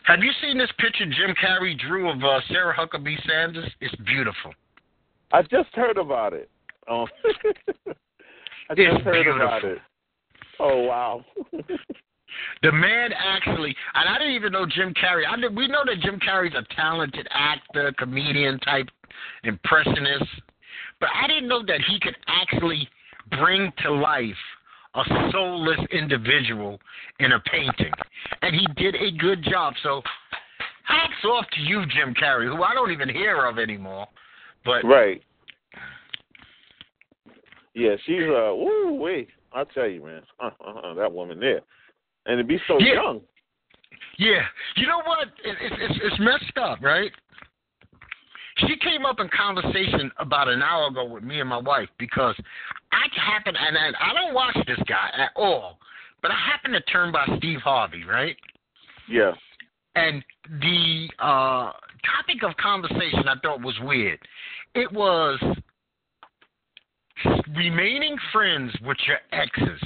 [0.06, 3.70] Have you seen this picture Jim Carrey drew of uh, Sarah Huckabee Sanders?
[3.82, 4.54] It's beautiful.
[5.34, 6.50] I just heard about it.
[6.88, 7.06] Oh,
[8.70, 9.72] I just It's heard about beautiful.
[9.72, 9.78] it.
[10.60, 11.26] Oh wow.
[12.62, 15.24] The man actually, and I didn't even know Jim Carrey.
[15.28, 18.88] I did, we know that Jim Carrey's a talented actor, comedian type,
[19.44, 20.26] impressionist,
[21.00, 22.88] but I didn't know that he could actually
[23.32, 24.36] bring to life
[24.96, 26.80] a soulless individual
[27.20, 27.94] in a painting,
[28.42, 29.74] and he did a good job.
[29.84, 30.02] So,
[30.84, 34.08] hats off to you, Jim Carrey, who I don't even hear of anymore.
[34.66, 35.22] But right.
[37.74, 39.30] Yeah, she's uh woo wait.
[39.54, 40.24] I'll tell you, man.
[40.40, 41.62] Uh, uh, uh, that woman there.
[42.26, 42.96] And to be so Yeah.
[42.96, 43.22] young.
[44.18, 44.42] Yeah,
[44.76, 45.28] you know what?
[45.44, 47.12] It, it's it's it's messed up, right?
[48.60, 52.36] She came up in conversation about an hour ago with me and my wife because
[52.92, 55.78] I happen and and I don't watch this guy at all,
[56.22, 58.36] but I happened to turn by Steve Harvey, right?
[59.10, 59.34] Yeah.
[59.96, 60.24] And
[60.62, 61.72] the uh
[62.16, 64.20] topic of conversation I thought was weird.
[64.74, 65.40] It was
[67.56, 69.82] remaining friends with your exes.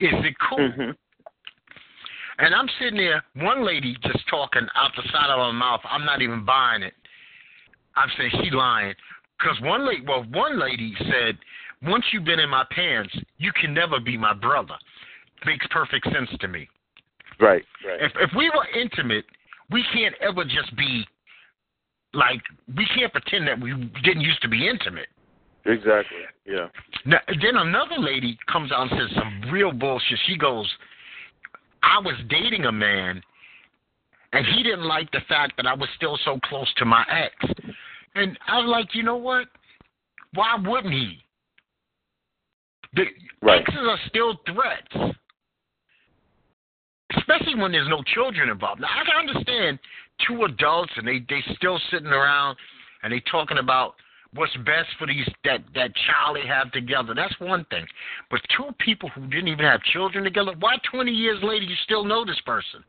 [0.00, 0.58] Is it cool?
[0.58, 0.96] Mhm.
[2.38, 5.82] And I'm sitting there, one lady just talking out the side of her mouth.
[5.84, 6.94] I'm not even buying it.
[8.00, 8.94] I've said she lying
[9.38, 11.38] because one lady, well, one lady said,
[11.82, 14.74] once you've been in my pants, you can never be my brother.
[15.46, 16.68] Makes perfect sense to me.
[17.40, 18.00] Right, right.
[18.00, 19.24] If if we were intimate,
[19.70, 21.06] we can't ever just be
[22.12, 22.42] like
[22.76, 23.72] we can't pretend that we
[24.04, 25.08] didn't used to be intimate.
[25.64, 26.18] Exactly.
[26.46, 26.68] Yeah.
[27.06, 30.18] Now, then another lady comes out and says some real bullshit.
[30.26, 30.70] She goes,
[31.82, 33.22] "I was dating a man,
[34.34, 37.34] and he didn't like the fact that I was still so close to my ex."
[38.14, 39.46] And I was like, you know what?
[40.34, 41.18] Why wouldn't he?
[42.94, 43.04] The
[43.42, 43.60] right.
[43.60, 45.14] exes are still threats,
[47.16, 48.80] especially when there's no children involved.
[48.80, 49.78] Now I can understand
[50.26, 52.56] two adults and they they still sitting around
[53.02, 53.94] and they talking about
[54.34, 57.14] what's best for these that that child they have together.
[57.14, 57.86] That's one thing.
[58.30, 62.04] But two people who didn't even have children together, why 20 years later you still
[62.04, 62.84] know this person?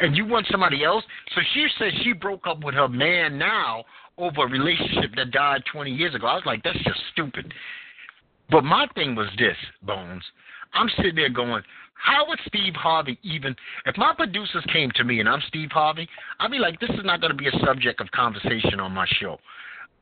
[0.00, 1.04] And you want somebody else?
[1.34, 3.84] So she said she broke up with her man now
[4.18, 6.26] over a relationship that died 20 years ago.
[6.26, 7.52] I was like, that's just stupid.
[8.50, 10.22] But my thing was this, Bones.
[10.74, 11.62] I'm sitting there going,
[11.94, 13.54] how would Steve Harvey even,
[13.86, 17.04] if my producers came to me and I'm Steve Harvey, I'd be like, this is
[17.04, 19.38] not going to be a subject of conversation on my show.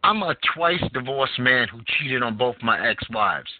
[0.02, 3.50] I'm a twice divorced man who cheated on both my ex wives.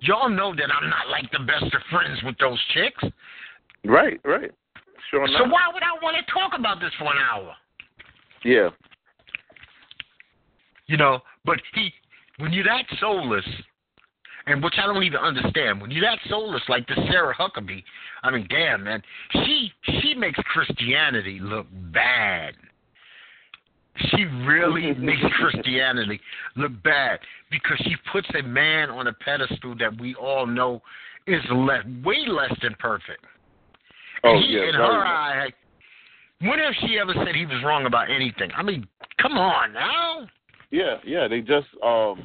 [0.00, 3.04] Y'all know that I'm not like the best of friends with those chicks.
[3.84, 4.50] Right, right.
[5.10, 7.54] Sure so why would I want to talk about this for an hour?
[8.44, 8.70] Yeah.
[10.86, 11.90] You know, but he,
[12.38, 13.44] when you're that soulless,
[14.46, 17.82] and which I don't even understand, when you're that soulless like the Sarah Huckabee,
[18.22, 22.54] I mean, damn man, she she makes Christianity look bad.
[23.96, 25.06] She really mm-hmm.
[25.06, 26.20] makes Christianity
[26.56, 30.82] look bad because she puts a man on a pedestal that we all know
[31.26, 33.24] is less, way less than perfect.
[34.24, 35.50] Oh, he, yeah, in her eye,
[36.40, 38.50] when has she ever said he was wrong about anything?
[38.56, 38.86] I mean,
[39.20, 40.26] come on now.
[40.70, 41.28] Yeah, yeah.
[41.28, 42.22] They just um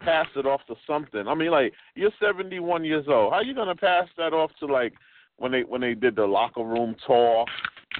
[0.00, 1.26] pass it off to something.
[1.26, 3.32] I mean, like you're 71 years old.
[3.32, 4.92] How are you gonna pass that off to like
[5.36, 7.48] when they when they did the locker room talk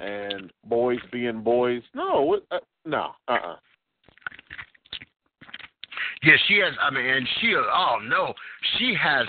[0.01, 1.81] and boys being boys?
[1.93, 3.51] No, uh, no, uh, uh-uh.
[3.53, 3.55] uh.
[6.23, 6.73] Yeah, she has.
[6.81, 7.55] I mean, and she.
[7.55, 8.33] Oh no,
[8.77, 9.27] she has.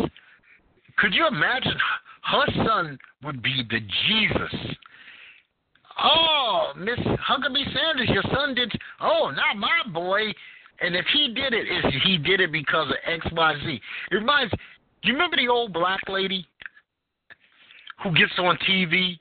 [0.99, 1.77] Could you imagine?
[2.25, 4.77] Her son would be the Jesus.
[6.03, 8.73] Oh, Miss Huckabee Sanders, your son did.
[9.01, 10.33] Oh, not my boy.
[10.81, 13.81] And if he did it, is he did it because of X, Y, Z?
[14.11, 14.53] It reminds.
[15.03, 16.47] You remember the old black lady
[18.03, 19.19] who gets on TV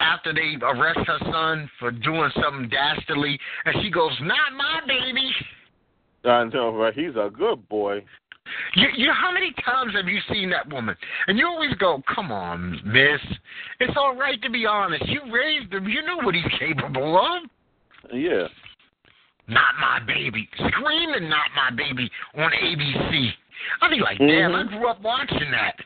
[0.00, 5.34] after they arrest her son for doing something dastardly, and she goes, "Not my baby."
[6.24, 6.94] I know, right?
[6.94, 8.04] He's a good boy.
[8.74, 10.96] You, you, how many times have you seen that woman?
[11.26, 13.20] And you always go, "Come on, Miss.
[13.80, 15.06] It's all right to be honest.
[15.06, 15.88] You raised him.
[15.88, 18.48] You know what he's capable of." Yeah.
[19.48, 20.48] Not my baby.
[20.54, 23.30] Screaming, "Not my baby" on ABC.
[23.80, 24.68] I'd be like, "Damn, mm-hmm.
[24.68, 25.76] I grew up watching that."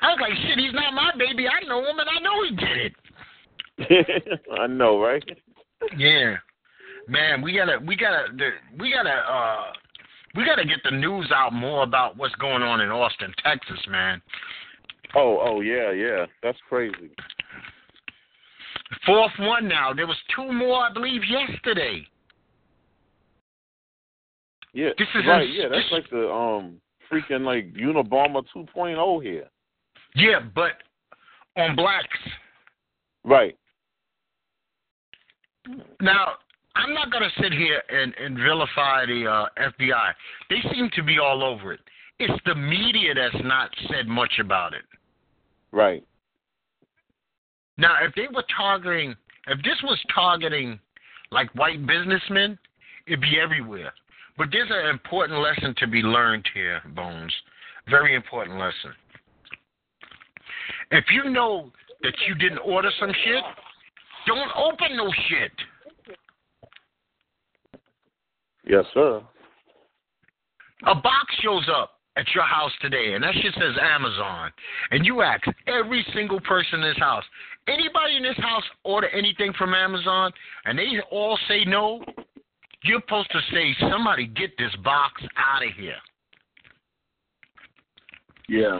[0.00, 1.46] I was like, "Shit, he's not my baby.
[1.48, 5.22] I know him, and I know he did it." I know, right?
[5.96, 6.36] Yeah,
[7.08, 7.42] man.
[7.42, 8.26] We gotta, we gotta,
[8.78, 9.10] we gotta.
[9.10, 9.72] uh
[10.36, 13.80] we got to get the news out more about what's going on in Austin, Texas,
[13.88, 14.20] man.
[15.14, 17.10] Oh, oh yeah, yeah, that's crazy.
[19.04, 19.92] Fourth one now.
[19.92, 22.06] There was two more, I believe, yesterday.
[24.72, 25.48] Yeah, this is right.
[25.48, 29.48] yeah, that's like the um freaking like Unabomber 2.0 here.
[30.14, 30.72] Yeah, but
[31.56, 32.18] on blacks.
[33.24, 33.56] Right.
[36.00, 36.34] Now,
[36.76, 40.12] I'm not going to sit here and, and vilify the uh, FBI.
[40.50, 41.80] They seem to be all over it.
[42.18, 44.84] It's the media that's not said much about it.
[45.72, 46.04] Right.
[47.78, 49.14] Now, if they were targeting,
[49.46, 50.78] if this was targeting
[51.30, 52.58] like white businessmen,
[53.06, 53.92] it'd be everywhere.
[54.38, 57.32] But there's an important lesson to be learned here, Bones.
[57.88, 58.92] Very important lesson.
[60.90, 61.70] If you know
[62.02, 63.44] that you didn't order some shit,
[64.26, 65.52] don't open no shit.
[68.66, 69.22] Yes, sir.
[70.86, 74.50] A box shows up at your house today, and that shit says Amazon.
[74.90, 77.24] And you ask every single person in this house,
[77.68, 80.32] anybody in this house order anything from Amazon?
[80.64, 82.02] And they all say no.
[82.82, 85.96] You're supposed to say, somebody get this box out of here.
[88.48, 88.78] Yeah.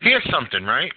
[0.00, 0.92] Here's something, right?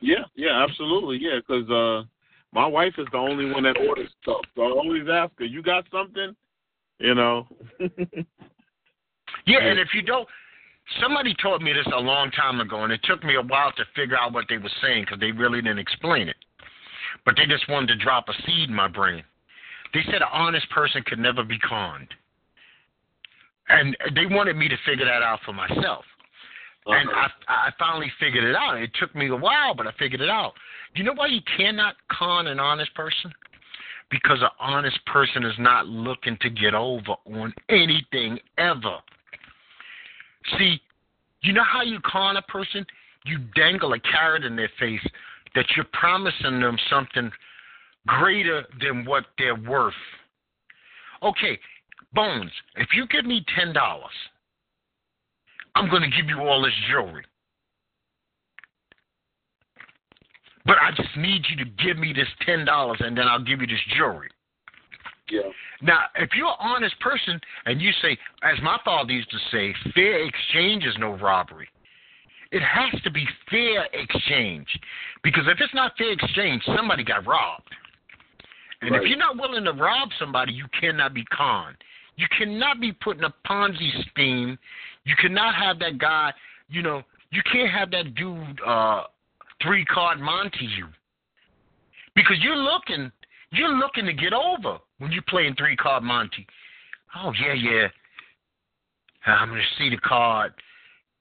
[0.00, 1.38] Yeah, yeah, absolutely, yeah.
[1.38, 2.08] Because uh,
[2.52, 5.62] my wife is the only one that orders stuff, so I always ask her, "You
[5.62, 6.36] got something?"
[6.98, 7.46] You know.
[7.80, 10.28] yeah, and if you don't,
[11.00, 13.84] somebody told me this a long time ago, and it took me a while to
[13.96, 16.36] figure out what they were saying because they really didn't explain it.
[17.24, 19.22] but they just wanted to drop a seed in my brain.
[19.94, 22.08] They said an honest person could never be conned.
[23.68, 26.04] And they wanted me to figure that out for myself.
[26.86, 26.98] Uh-huh.
[26.98, 28.76] And I, I finally figured it out.
[28.82, 30.52] It took me a while, but I figured it out.
[30.94, 33.32] You know why you cannot con an honest person?
[34.10, 38.98] Because an honest person is not looking to get over on anything ever.
[40.58, 40.80] See,
[41.42, 42.84] you know how you con a person?
[43.24, 45.06] You dangle a carrot in their face
[45.54, 47.30] that you're promising them something
[48.06, 49.94] greater than what they're worth.
[51.22, 51.58] Okay,
[52.14, 53.74] Bones, if you give me $10,
[55.74, 57.24] I'm going to give you all this jewelry.
[60.64, 63.60] But I just need you to give me this ten dollars and then I'll give
[63.60, 64.28] you this jewelry.
[65.28, 65.40] Yeah.
[65.80, 69.74] Now, if you're an honest person and you say, as my father used to say,
[69.94, 71.68] fair exchange is no robbery.
[72.52, 74.68] It has to be fair exchange.
[75.24, 77.74] Because if it's not fair exchange, somebody got robbed.
[78.82, 79.02] And right.
[79.02, 81.76] if you're not willing to rob somebody, you cannot be conned.
[82.16, 84.58] You cannot be putting a Ponzi scheme.
[85.04, 86.32] You cannot have that guy,
[86.68, 89.04] you know, you can't have that dude uh
[89.62, 90.86] three card Monte you.
[92.14, 93.10] Because you're looking
[93.50, 96.46] you're looking to get over when you're playing three card Monte.
[97.16, 97.88] Oh yeah, yeah.
[99.26, 100.52] I'm gonna see the card.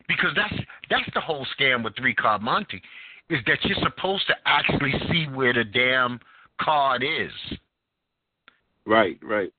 [0.07, 2.81] Because that's that's the whole scam with three card Monte,
[3.29, 6.19] is that you're supposed to actually see where the damn
[6.59, 7.57] card is.
[8.85, 9.53] Right, right.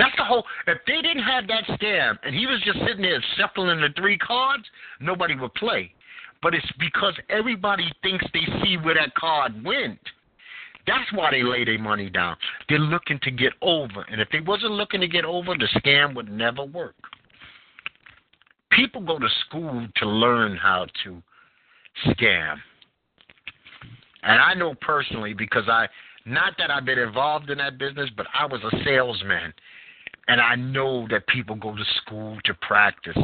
[0.00, 0.44] That's the whole.
[0.66, 4.16] If they didn't have that scam and he was just sitting there shuffling the three
[4.16, 4.64] cards,
[4.98, 5.92] nobody would play.
[6.42, 9.98] But it's because everybody thinks they see where that card went.
[10.86, 12.36] That's why they lay their money down.
[12.70, 14.06] They're looking to get over.
[14.10, 16.94] And if they wasn't looking to get over, the scam would never work.
[18.72, 21.22] People go to school to learn how to
[22.06, 22.56] scam.
[24.22, 25.88] And I know personally because I
[26.24, 29.52] not that I've been involved in that business, but I was a salesman.
[30.30, 33.18] And I know that people go to school to practice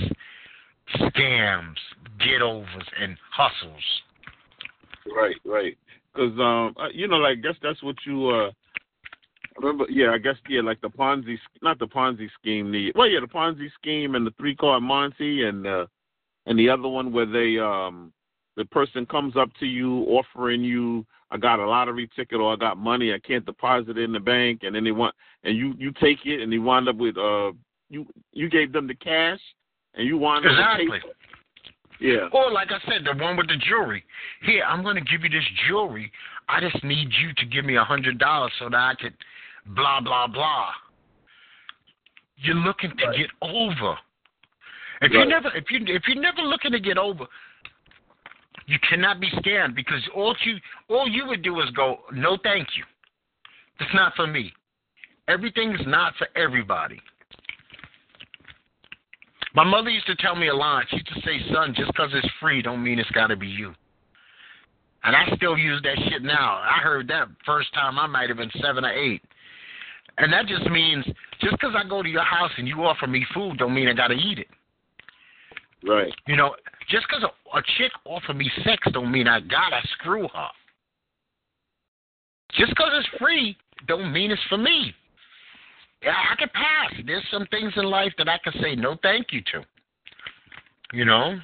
[0.96, 1.76] scams,
[2.18, 2.66] get overs,
[3.00, 3.84] and hustles.
[5.16, 5.78] Right, right.
[6.12, 8.50] Because um, you know, like I guess that's what you uh
[9.56, 9.84] remember.
[9.88, 12.72] Yeah, I guess yeah, like the Ponzi, not the Ponzi scheme.
[12.72, 15.86] The well, yeah, the Ponzi scheme and the three card Monte and uh,
[16.46, 18.12] and the other one where they um
[18.56, 22.56] the person comes up to you offering you I got a lottery ticket or I
[22.56, 25.74] got money I can't deposit it in the bank and then they want and you
[25.78, 27.52] you take it and they wind up with uh
[27.88, 29.40] you you gave them the cash
[29.94, 31.00] and you want exactly.
[32.00, 32.28] Yeah.
[32.32, 34.04] Or like I said, the one with the jewelry.
[34.42, 36.12] Here, I'm going to give you this jewelry.
[36.48, 39.14] I just need you to give me a hundred dollars so that I could,
[39.74, 40.70] blah blah blah.
[42.36, 43.16] You're looking to right.
[43.16, 43.96] get over.
[45.00, 45.12] If right.
[45.12, 47.26] you never, if you if you're never looking to get over,
[48.66, 50.56] you cannot be scammed because all you
[50.88, 52.84] all you would do is go, no, thank you.
[53.80, 54.52] It's not for me.
[55.28, 57.00] Everything is not for everybody.
[59.54, 60.84] My mother used to tell me a line.
[60.90, 63.46] She used to say, "Son, just because it's free, don't mean it's got to be
[63.46, 63.74] you."
[65.04, 66.60] And I still use that shit now.
[66.62, 69.22] I heard that first time I might have been seven or eight.
[70.18, 71.04] And that just means
[71.40, 73.92] just because I go to your house and you offer me food, don't mean I
[73.92, 74.48] got to eat it.
[75.86, 76.12] Right.
[76.26, 76.56] You know,
[76.88, 80.48] just because a, a chick offer me sex, don't mean I gotta screw her.
[82.54, 83.56] Just because it's free,
[83.86, 84.94] don't mean it's for me.
[86.02, 86.92] Yeah, I can pass.
[87.06, 89.64] There's some things in life that I can say no thank you to.
[90.92, 91.38] You know?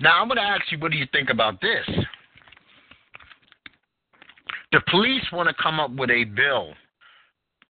[0.00, 1.86] Now, I'm to ask you, what do you think about this?
[4.72, 6.72] The police want to come up with a bill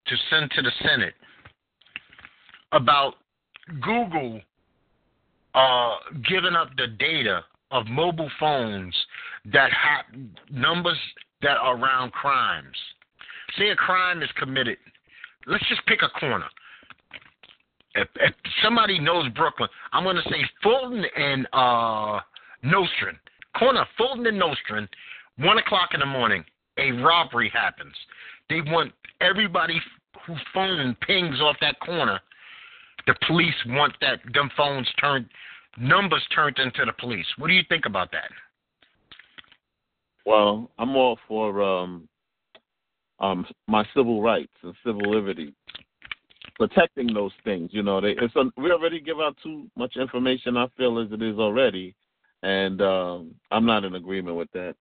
[0.07, 1.15] to send to the Senate
[2.73, 3.15] about
[3.81, 4.41] Google
[5.55, 5.97] uh,
[6.29, 8.95] giving up the data of mobile phones
[9.53, 10.05] that have
[10.51, 10.99] numbers
[11.43, 12.77] that are around crimes.
[13.59, 14.79] Say a crime is committed
[15.47, 16.47] let's just pick a corner.
[17.95, 22.21] If, if somebody knows Brooklyn, I'm going to say Fulton and uh,
[22.63, 23.19] Nostrand.
[23.59, 24.89] Corner Fulton and Nostrand,
[25.39, 26.45] 1 o'clock in the morning,
[26.79, 27.95] a robbery happens.
[28.49, 29.81] They want everybody
[30.27, 32.21] whose phone pings off that corner,
[33.07, 35.27] the police want that them phones turned,
[35.79, 37.27] numbers turned into the police.
[37.39, 38.31] What do you think about that?
[40.27, 42.09] Well, I'm all for um,
[43.19, 45.55] um, my civil rights and civil liberty,
[46.57, 47.71] protecting those things.
[47.73, 50.57] You know, they, it's a, we already give out too much information.
[50.57, 51.95] I feel as it is already,
[52.43, 54.75] and um, I'm not in agreement with that.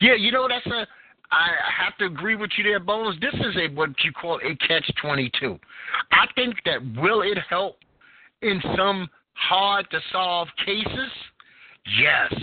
[0.00, 0.86] Yeah, you know that's a.
[1.30, 1.50] I
[1.84, 3.20] have to agree with you there, Bones.
[3.20, 5.58] This is a what you call a catch twenty two.
[6.10, 7.78] I think that will it help
[8.42, 11.10] in some hard to solve cases?
[12.00, 12.34] Yes.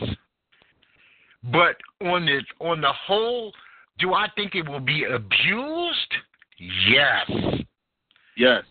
[1.52, 3.54] But on the on the whole
[4.00, 6.14] Do I think it will be abused?
[6.58, 7.32] Yes.
[8.38, 8.64] Yes.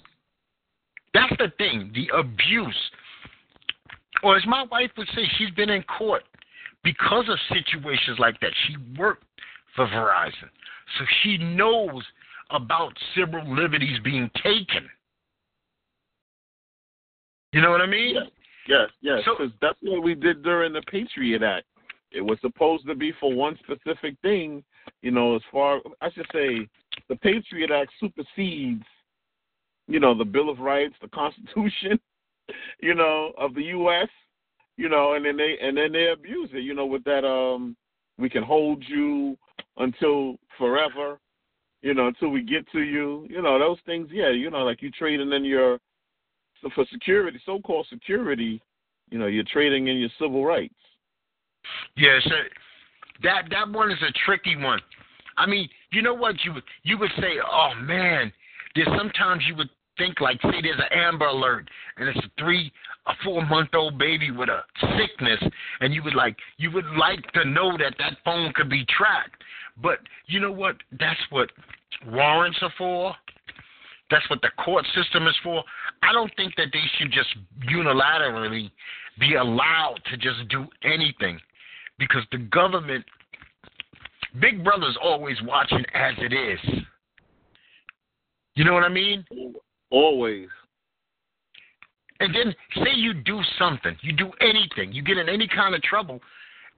[1.14, 2.76] That's the thing, the abuse.
[4.22, 6.24] Or as my wife would say, she's been in court
[6.82, 8.50] because of situations like that.
[8.66, 9.24] She worked
[9.74, 10.50] for Verizon.
[10.98, 12.02] So she knows
[12.50, 14.88] about civil liberties being taken.
[17.52, 18.14] You know what I mean?
[18.16, 18.26] Yes,
[18.68, 19.24] yes, yes.
[19.24, 21.66] So- Because that's what we did during the Patriot Act.
[22.10, 24.62] It was supposed to be for one specific thing.
[25.02, 26.68] You know, as far I should say,
[27.08, 28.84] the Patriot Act supersedes,
[29.88, 31.98] you know, the Bill of Rights, the Constitution,
[32.80, 34.08] you know, of the U.S.
[34.76, 36.62] You know, and then they and then they abuse it.
[36.62, 37.76] You know, with that, um,
[38.18, 39.36] we can hold you
[39.76, 41.18] until forever.
[41.82, 43.26] You know, until we get to you.
[43.28, 44.08] You know, those things.
[44.10, 45.78] Yeah, you know, like you trading in your
[46.64, 48.60] so for security, so-called security,
[49.10, 50.74] you know, you're trading in your civil rights.
[51.96, 52.30] Yeah, so
[53.22, 54.80] that that one is a tricky one.
[55.36, 58.32] I mean, you know what you would you would say, oh man,
[58.74, 59.68] there's sometimes you would
[59.98, 62.72] think like say there's an Amber Alert and it's a three
[63.06, 64.62] a four month old baby with a
[64.98, 65.40] sickness
[65.80, 69.42] and you would like you would like to know that that phone could be tracked.
[69.82, 70.76] But you know what?
[70.98, 71.50] That's what
[72.06, 73.14] warrants are for.
[74.10, 75.64] That's what the court system is for.
[76.02, 77.30] I don't think that they should just
[77.68, 78.70] unilaterally
[79.18, 81.40] be allowed to just do anything
[81.98, 83.04] because the government,
[84.40, 86.84] Big Brother's always watching as it is.
[88.56, 89.24] You know what I mean?
[89.90, 90.48] Always.
[92.20, 95.82] And then say you do something, you do anything, you get in any kind of
[95.82, 96.20] trouble.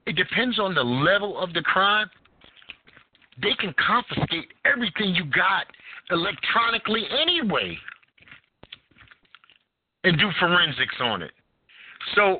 [0.07, 2.09] It depends on the level of the crime.
[3.41, 5.67] They can confiscate everything you got
[6.11, 7.77] electronically anyway
[10.05, 11.33] and do forensics on it.
[12.15, 12.39] So,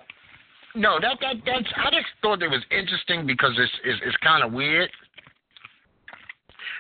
[0.75, 4.45] no, that that that's I just thought it was interesting because it's it's, it's kind
[4.45, 4.91] of weird.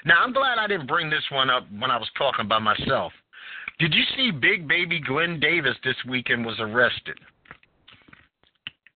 [0.04, 3.12] Now I'm glad I didn't bring this one up when I was talking about myself.
[3.78, 7.18] Did you see Big Baby Glen Davis this weekend was arrested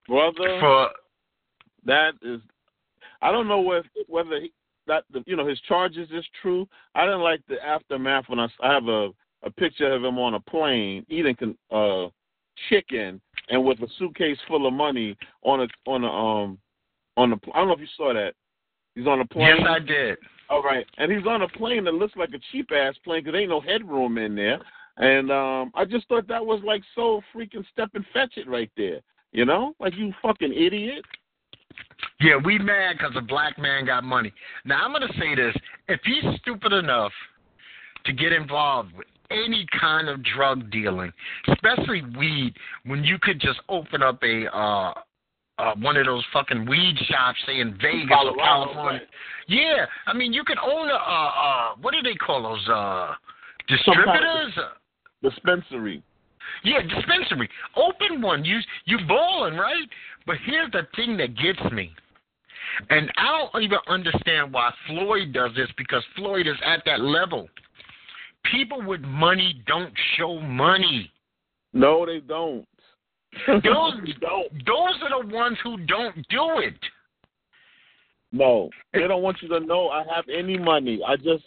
[0.08, 0.88] Brother, for
[1.84, 2.40] that is
[3.22, 4.52] I don't know whether whether he,
[4.86, 6.66] that the, you know his charges is true.
[6.94, 9.10] I didn't like the aftermath when I, I have a
[9.42, 11.36] a picture of him on a plane eating
[11.70, 12.08] uh
[12.68, 16.58] chicken and with a suitcase full of money on a on a um
[17.16, 18.34] on the I don't know if you saw that.
[18.94, 19.56] He's on a plane.
[19.58, 20.18] yes I did.
[20.48, 23.38] All right, and he's on a plane that looks like a cheap ass plane because
[23.38, 24.60] ain't no headroom in there.
[24.96, 28.70] And um I just thought that was like so freaking step and fetch it right
[28.76, 29.00] there.
[29.32, 31.04] You know, like you fucking idiot.
[32.20, 34.32] Yeah, we mad because a black man got money.
[34.64, 35.54] Now I'm gonna say this:
[35.88, 37.12] if he's stupid enough
[38.04, 41.12] to get involved with any kind of drug dealing,
[41.48, 42.54] especially weed,
[42.84, 44.92] when you could just open up a uh,
[45.58, 49.00] uh one of those fucking weed shops, say in Vegas or California.
[49.00, 49.02] right.
[49.48, 53.14] Yeah, I mean you could own a uh, uh what do they call those uh
[53.66, 54.52] distributors?
[55.22, 56.02] Dispensary.
[56.64, 57.48] Yeah, dispensary.
[57.76, 58.44] Open one.
[58.44, 59.88] You you balling, right?
[60.26, 61.92] But here's the thing that gets me.
[62.88, 67.48] And I don't even understand why Floyd does this because Floyd is at that level.
[68.50, 71.10] People with money don't show money.
[71.72, 72.66] No, they don't.
[73.46, 73.62] Those
[74.66, 76.74] those are the ones who don't do it.
[78.32, 81.00] No, they don't want you to know I have any money.
[81.06, 81.42] I just,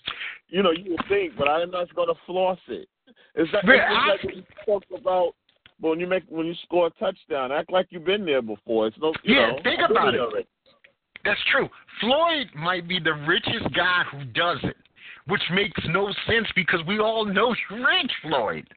[0.50, 2.90] you know, you would think, but I'm not going to floss it.
[3.36, 5.34] Is that But it's I- like you talk about
[5.80, 7.52] when you make when you score a touchdown?
[7.52, 8.88] Act like you've been there before.
[8.88, 10.20] It's no, you Yeah, know, think about it.
[10.20, 10.46] already.
[11.26, 11.70] That's true.
[12.02, 14.76] Floyd might be the richest guy who does it,
[15.28, 18.68] which makes no sense because we all know rich, Floyd.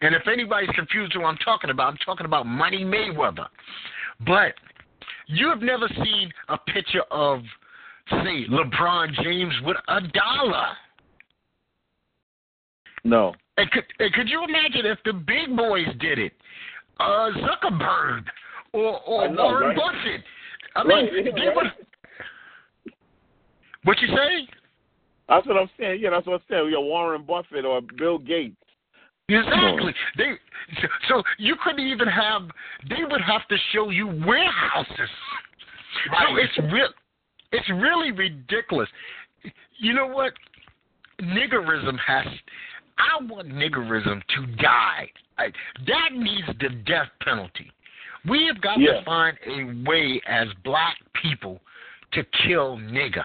[0.00, 3.46] And if anybody's confused who I'm talking about, I'm talking about Money Mayweather.
[4.26, 4.54] But
[5.26, 7.40] you have never seen a picture of,
[8.10, 10.66] say, LeBron James with a dollar.
[13.04, 16.32] No, And could, and could you imagine if the big boys did it?
[16.98, 18.24] Uh, Zuckerberg
[18.74, 19.76] or, or know, Warren right?
[19.76, 20.22] Buffett.
[20.76, 21.56] I mean, Right, they right.
[21.56, 22.92] would.
[23.84, 24.48] What you say?
[25.28, 26.00] that's what I'm saying.
[26.00, 26.70] Yeah, that's what I'm saying.
[26.70, 28.56] Yeah, Warren Buffett or Bill Gates.
[29.28, 29.94] Exactly.
[30.18, 30.32] They
[31.08, 32.42] so, you couldn't even have.
[32.88, 35.10] They would have to show you warehouses.
[36.06, 36.88] So it's real.
[37.52, 38.88] It's really ridiculous.
[39.78, 40.32] You know what?
[41.20, 42.26] Niggerism has.
[42.98, 45.10] I want niggerism to die.
[45.38, 45.46] I,
[45.86, 47.70] that needs the death penalty.
[48.24, 48.94] We have got Yeah.
[48.94, 51.60] to find a way as black people
[52.12, 53.24] to kill nigger.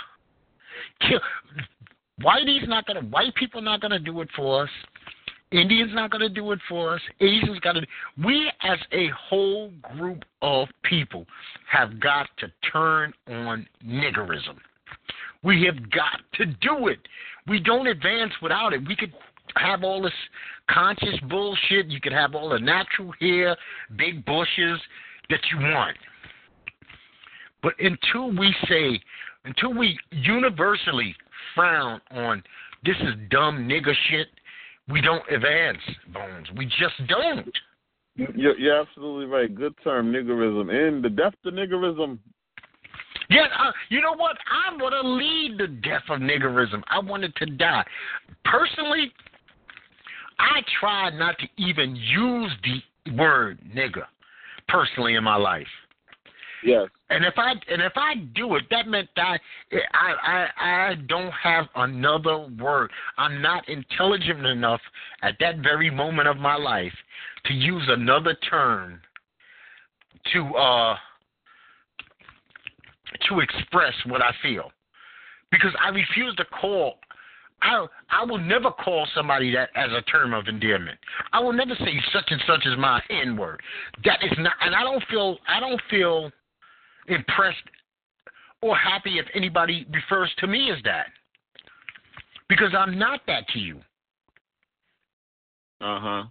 [1.01, 1.19] Kill.
[2.21, 3.01] Whitey's not gonna.
[3.01, 4.69] White people not gonna do it for us.
[5.51, 7.01] Indians not to do it for us.
[7.21, 7.85] Asians got to.
[8.23, 11.25] We, as a whole group of people,
[11.67, 14.57] have got to turn on niggerism.
[15.43, 16.99] We have got to do it.
[17.47, 18.85] We don't advance without it.
[18.87, 19.13] We could
[19.57, 20.13] have all this
[20.69, 21.87] conscious bullshit.
[21.87, 23.55] You could have all the natural hair,
[23.97, 24.79] big bushes
[25.29, 25.97] that you want.
[27.63, 28.99] But until we say,
[29.45, 31.15] until we universally
[31.55, 32.43] frown on
[32.83, 34.27] this is dumb nigger shit,
[34.87, 35.79] we don't advance,
[36.13, 36.47] Bones.
[36.55, 37.51] We just don't.
[38.15, 39.53] You're, you're absolutely right.
[39.53, 40.71] Good term, niggerism.
[40.71, 42.19] And the death to niggerism.
[43.29, 44.37] Yeah, uh, you know what?
[44.47, 46.83] I want to lead the death of niggerism.
[46.87, 47.83] I want it to die.
[48.45, 49.11] Personally,
[50.39, 54.05] I try not to even use the word nigger
[54.67, 55.67] personally in my life.
[56.63, 56.89] Yes.
[57.11, 59.39] And if I and if I do it, that meant that
[59.93, 62.91] I I I don't have another word.
[63.17, 64.81] I'm not intelligent enough
[65.21, 66.93] at that very moment of my life
[67.45, 68.99] to use another term
[70.33, 70.95] to uh
[73.29, 74.71] to express what I feel.
[75.51, 76.95] Because I refuse to call
[77.61, 80.97] I I will never call somebody that as a term of endearment.
[81.33, 83.61] I will never say such and such is my N word.
[84.03, 86.31] That is not and I don't feel I don't feel
[87.07, 87.57] impressed
[88.61, 91.07] or happy if anybody refers to me as that.
[92.47, 93.77] Because I'm not that to you.
[95.81, 96.23] Uh huh.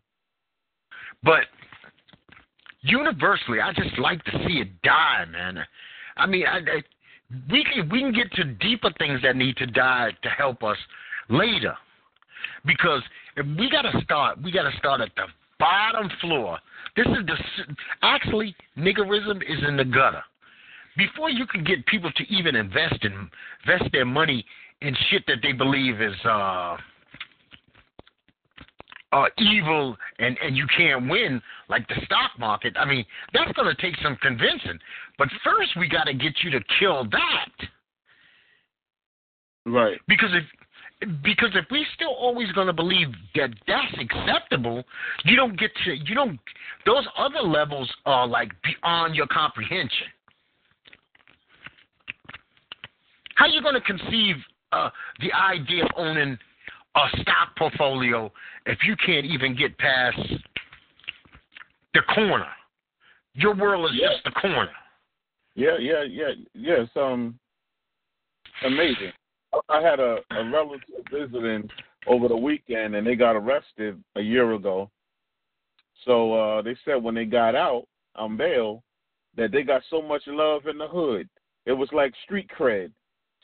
[1.22, 1.44] But
[2.82, 5.58] universally, I just like to see it die, man.
[6.16, 6.82] I mean, I, I,
[7.50, 10.76] we can we can get to deeper things that need to die to help us
[11.28, 11.76] later,
[12.66, 13.02] because
[13.58, 15.24] we got to start, we got to start at the
[15.58, 16.58] bottom floor.
[16.96, 17.36] This is the
[18.02, 20.22] actually niggerism is in the gutter.
[20.96, 23.28] Before you can get people to even invest in
[23.66, 24.44] invest their money
[24.80, 26.76] in shit that they believe is uh
[29.12, 33.74] uh evil and and you can't win like the stock market i mean that's going
[33.74, 34.78] to take some convincing.
[35.18, 37.68] But first we got to get you to kill that.
[39.66, 39.98] Right.
[40.08, 40.44] Because if
[41.22, 44.84] because if we're still always going to believe that that's acceptable,
[45.24, 46.38] you don't get to you don't
[46.86, 50.06] those other levels are like beyond your comprehension.
[53.36, 54.36] How are you going to conceive
[54.72, 54.90] uh,
[55.20, 56.38] the idea of owning
[56.96, 58.30] a stock portfolio
[58.66, 60.18] if you can't even get past
[61.94, 62.46] the corner?
[63.34, 64.08] Your world is yeah.
[64.12, 64.70] just the corner.
[65.56, 66.88] Yeah, yeah, yeah, yes.
[66.96, 67.38] Um,
[68.64, 69.12] amazing.
[69.68, 71.68] I had a, a relative visiting
[72.06, 74.90] over the weekend, and they got arrested a year ago.
[76.04, 77.86] So uh, they said when they got out
[78.16, 78.82] on bail
[79.36, 81.28] that they got so much love in the hood.
[81.66, 82.90] It was like street cred.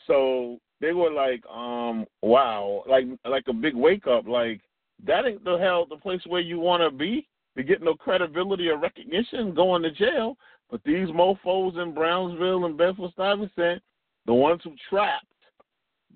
[0.06, 4.26] So they were like, um, wow, like like a big wake up.
[4.26, 4.60] Like
[5.06, 8.68] that ain't the hell the place where you want to be to get no credibility
[8.68, 10.36] or recognition going to jail.
[10.70, 13.82] But these mofo's in Brownsville and Bedford Stuyvesant,
[14.26, 15.26] the ones who trapped,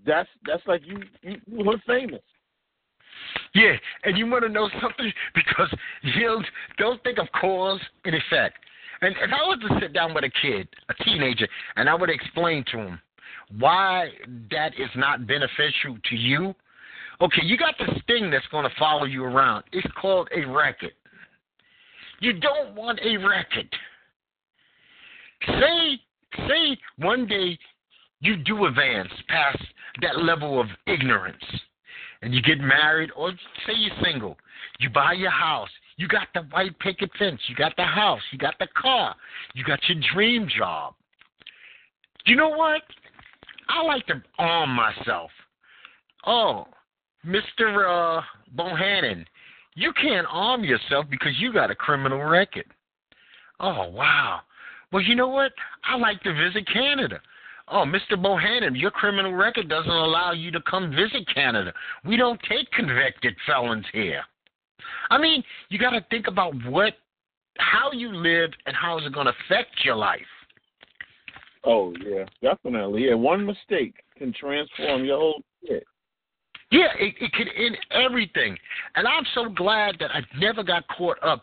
[0.06, 2.22] that's that's like you you, you were famous.
[3.54, 3.74] Yeah,
[4.04, 6.42] and you want to know something because you
[6.78, 8.58] don't think of cause and effect.
[9.00, 12.10] And if I was to sit down with a kid, a teenager, and I would
[12.10, 13.00] explain to him
[13.58, 14.08] why
[14.50, 16.54] that is not beneficial to you.
[17.20, 19.64] Okay, you got this thing that's going to follow you around.
[19.72, 20.92] It's called a record.
[22.20, 23.68] You don't want a record.
[25.46, 26.00] Say,
[26.48, 27.58] say one day
[28.20, 29.62] you do advance past
[30.00, 31.42] that level of ignorance
[32.22, 33.32] and you get married, or
[33.66, 34.38] say you're single,
[34.80, 38.38] you buy your house, you got the white picket fence, you got the house, you
[38.38, 39.14] got the car,
[39.54, 40.94] you got your dream job.
[42.26, 42.80] You know what?
[43.68, 45.30] I like to arm myself.
[46.26, 46.66] Oh,
[47.26, 48.18] Mr.
[48.18, 48.22] Uh,
[48.56, 49.26] Bohannon,
[49.74, 52.66] you can't arm yourself because you got a criminal record.
[53.60, 54.40] Oh, wow.
[54.92, 55.52] Well, you know what?
[55.84, 57.20] I like to visit Canada.
[57.68, 58.12] Oh, Mr.
[58.12, 61.72] Bohannon, your criminal record doesn't allow you to come visit Canada.
[62.04, 64.22] We don't take convicted felons here.
[65.10, 66.94] I mean, you got to think about what,
[67.58, 70.20] how you live, and how is it going to affect your life.
[71.66, 73.06] Oh yeah, definitely.
[73.06, 75.84] Yeah, one mistake can transform your whole shit.
[76.70, 78.56] Yeah, it, it can end everything,
[78.96, 81.40] and I'm so glad that I never got caught up.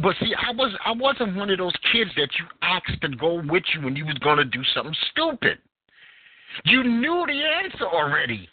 [0.00, 3.42] But see, I was I wasn't one of those kids that you asked to go
[3.44, 5.58] with you when you was gonna do something stupid.
[6.64, 8.48] You knew the answer already.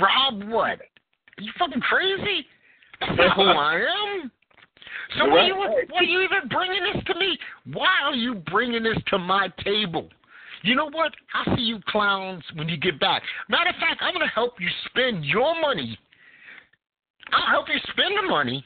[0.00, 0.80] Rob what?
[0.80, 2.46] Are you fucking crazy?
[3.00, 4.30] That's not who I am.
[5.18, 7.36] So why, you, why are you even bringing this to me?
[7.72, 10.08] Why are you bringing this to my table?
[10.62, 11.12] You know what?
[11.34, 13.22] I'll see you clowns when you get back.
[13.48, 15.98] Matter of fact, I'm going to help you spend your money.
[17.32, 18.64] I'll help you spend the money,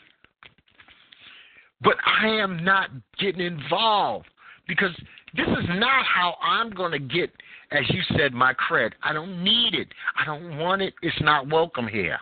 [1.85, 4.27] but I am not getting involved
[4.67, 4.91] because
[5.37, 7.31] This is not how I'm going to get,
[7.73, 8.93] as you said, my cred.
[9.03, 9.89] I don't need it.
[10.17, 10.95] I don't want it.
[11.03, 12.19] It's not welcome here.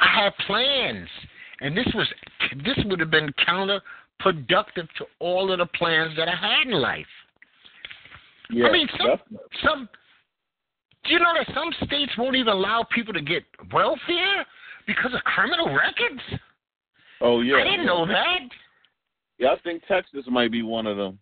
[0.00, 1.08] I have plans,
[1.60, 2.08] and this was
[2.64, 7.06] this would have been counterproductive to all of the plans that I had in life.
[8.50, 9.88] Yeah, I mean, some some.
[11.04, 14.46] Do you know that some states won't even allow people to get welfare
[14.86, 16.22] because of criminal records?
[17.20, 17.56] Oh yeah.
[17.56, 18.40] I didn't know that.
[19.38, 21.18] Yeah, I think Texas might be one of them.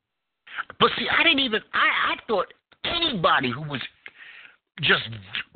[0.79, 1.61] But see, I didn't even.
[1.73, 2.47] I I thought
[2.85, 3.81] anybody who was
[4.83, 5.03] just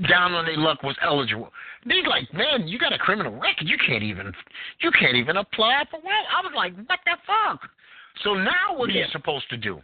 [0.08, 1.50] down on their luck was eligible.
[1.86, 3.66] They like, man, you got a criminal record.
[3.66, 4.32] You can't even.
[4.80, 6.24] You can't even apply for well.
[6.36, 7.60] I was like, what the fuck?
[8.24, 9.02] So now, what Yeah.
[9.02, 9.80] are you supposed to do?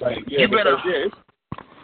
[0.00, 0.18] Right.
[0.26, 1.14] Yeah, You better- because, yeah, it's,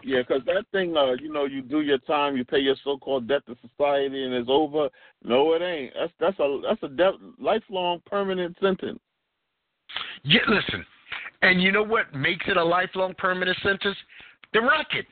[0.03, 3.29] yeah, because that thing, uh, you know, you do your time, you pay your so-called
[3.29, 4.89] debt to society, and it's over.
[5.23, 5.93] No, it ain't.
[5.95, 9.01] That's that's a that's a de- lifelong permanent sentence.
[10.25, 10.85] Yeah, listen,
[11.43, 13.97] and you know what makes it a lifelong permanent sentence?
[14.53, 15.07] The record.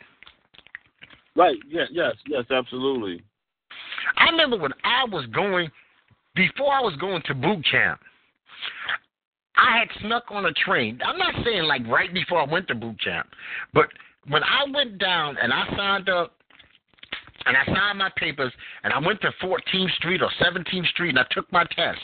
[1.34, 1.56] Right.
[1.68, 1.84] Yeah.
[1.90, 2.14] Yes.
[2.26, 2.44] Yes.
[2.50, 3.22] Absolutely.
[4.16, 5.70] I remember when I was going,
[6.34, 8.00] before I was going to boot camp,
[9.56, 10.98] I had snuck on a train.
[11.04, 13.28] I'm not saying like right before I went to boot camp,
[13.72, 13.86] but
[14.28, 16.34] when I went down and I signed up
[17.46, 18.52] and I signed my papers
[18.82, 22.00] and I went to 14th Street or 17th Street and I took my test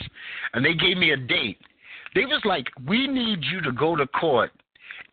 [0.53, 1.59] and they gave me a date.
[2.15, 4.51] They was like, we need you to go to court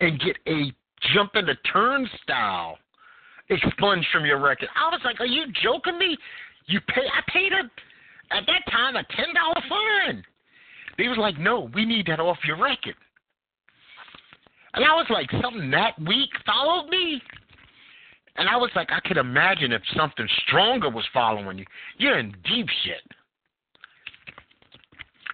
[0.01, 0.73] and get a
[1.15, 2.79] jump in the turnstile
[3.49, 4.69] expunged from your record.
[4.77, 6.17] I was like, are you joking me?
[6.67, 7.03] You pay?
[7.03, 10.23] I paid a at that time a ten dollar fine.
[10.99, 12.95] They was like, no, we need that off your record.
[14.75, 17.21] And I was like, something that weak followed me.
[18.37, 21.65] And I was like, I could imagine if something stronger was following you.
[21.99, 23.03] You're in deep shit.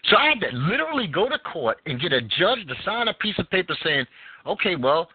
[0.09, 3.15] So I had to literally go to court and get a judge to sign a
[3.15, 4.07] piece of paper saying,
[4.47, 5.09] okay, well,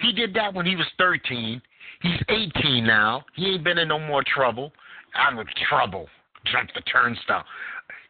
[0.00, 1.62] he did that when he was 13.
[2.02, 3.24] He's 18 now.
[3.34, 4.72] He ain't been in no more trouble.
[5.14, 6.08] I'm in trouble.
[6.50, 7.44] Jump the turnstile.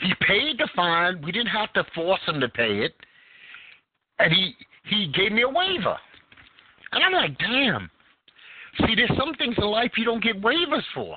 [0.00, 1.20] He paid the fine.
[1.22, 2.94] We didn't have to force him to pay it.
[4.18, 5.96] And he he gave me a waiver.
[6.92, 7.90] And I'm like, damn.
[8.80, 11.16] See, there's some things in life you don't get waivers for.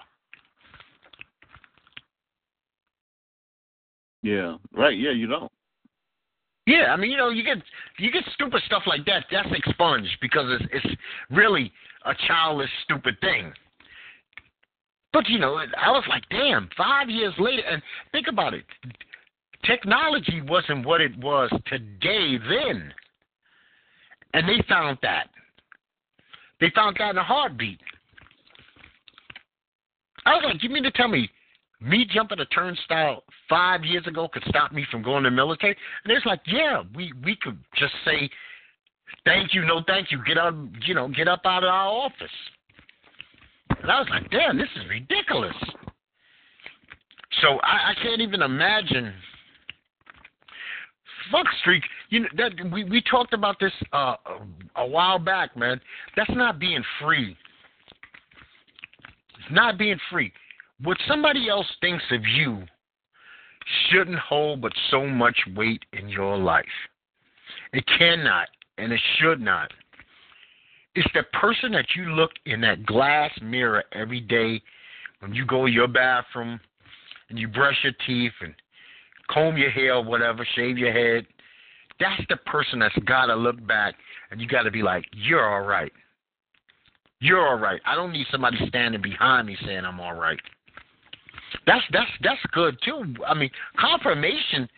[4.26, 4.57] Yeah.
[4.73, 4.97] Right.
[4.97, 5.11] Yeah.
[5.11, 5.51] You don't.
[6.65, 7.57] Yeah, I mean, you know, you get
[7.99, 9.26] you get stupid stuff like that.
[9.32, 10.95] That's expunged because it's it's
[11.30, 11.71] really
[12.05, 13.53] a childish, stupid thing.
[15.13, 18.65] But you know, I was like, damn, five years later, and think about it.
[19.63, 22.91] Technology wasn't what it was today then,
[24.34, 25.28] and they found that.
[26.59, 27.80] They found that in a heartbeat.
[30.26, 31.30] I was like, you mean to tell me
[31.82, 35.76] me jumping a turnstile five years ago could stop me from going to the military?
[36.03, 38.30] And it's like, yeah, we we could just say,
[39.26, 40.55] thank you, no thank you, get up,
[40.86, 42.28] you know, get up out of our office.
[43.82, 45.55] And I was like, damn, this is ridiculous.
[47.41, 49.13] So I, I can't even imagine.
[51.32, 51.84] Fuck streak.
[52.09, 54.15] You know that we we talked about this uh,
[54.76, 55.82] a, a while back, man.
[56.15, 57.36] That's not being free.
[59.39, 60.32] It's not being free.
[60.82, 62.63] What somebody else thinks of you
[63.89, 66.65] shouldn't hold but so much weight in your life.
[67.73, 68.47] It cannot
[68.78, 69.71] and it should not.
[70.95, 74.61] It's the person that you look in that glass mirror every day
[75.19, 76.59] when you go to your bathroom
[77.30, 78.53] and you brush your teeth and
[79.30, 81.26] comb your hair or whatever, shave your head.
[81.99, 83.95] That's the person that's got to look back
[84.32, 85.91] and you got to be like, you're all right.
[87.19, 87.82] You're all right.
[87.86, 90.39] I don't need somebody standing behind me saying I'm all right.
[91.65, 93.15] That's that's that's good too.
[93.25, 93.49] I mean,
[93.79, 94.69] confirmation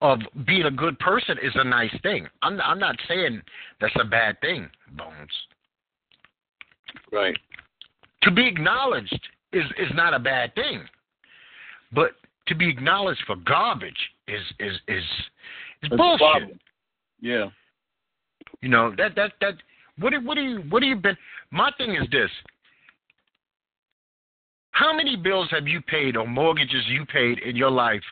[0.00, 2.26] of being a good person is a nice thing.
[2.42, 3.42] I'm I'm not saying
[3.80, 5.30] that's a bad thing, Bones.
[7.12, 7.36] Right.
[8.22, 9.18] To be acknowledged
[9.52, 10.82] is is not a bad thing,
[11.92, 12.12] but
[12.48, 15.04] to be acknowledged for garbage is is is
[15.82, 16.58] is That's bullshit.
[17.20, 17.50] Yeah.
[18.60, 19.54] You know that that that
[19.98, 21.16] what what do you what do you been?
[21.50, 22.30] My thing is this:
[24.74, 28.02] how many bills have you paid or mortgages you paid in your life,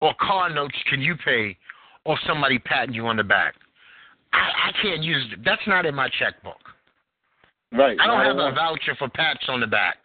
[0.00, 1.56] or car notes can you pay,
[2.04, 3.54] or somebody patting you on the back?
[4.32, 6.58] I, I can't use that's not in my checkbook.
[7.72, 7.96] Right.
[8.00, 9.96] I don't have a voucher for pats on the back.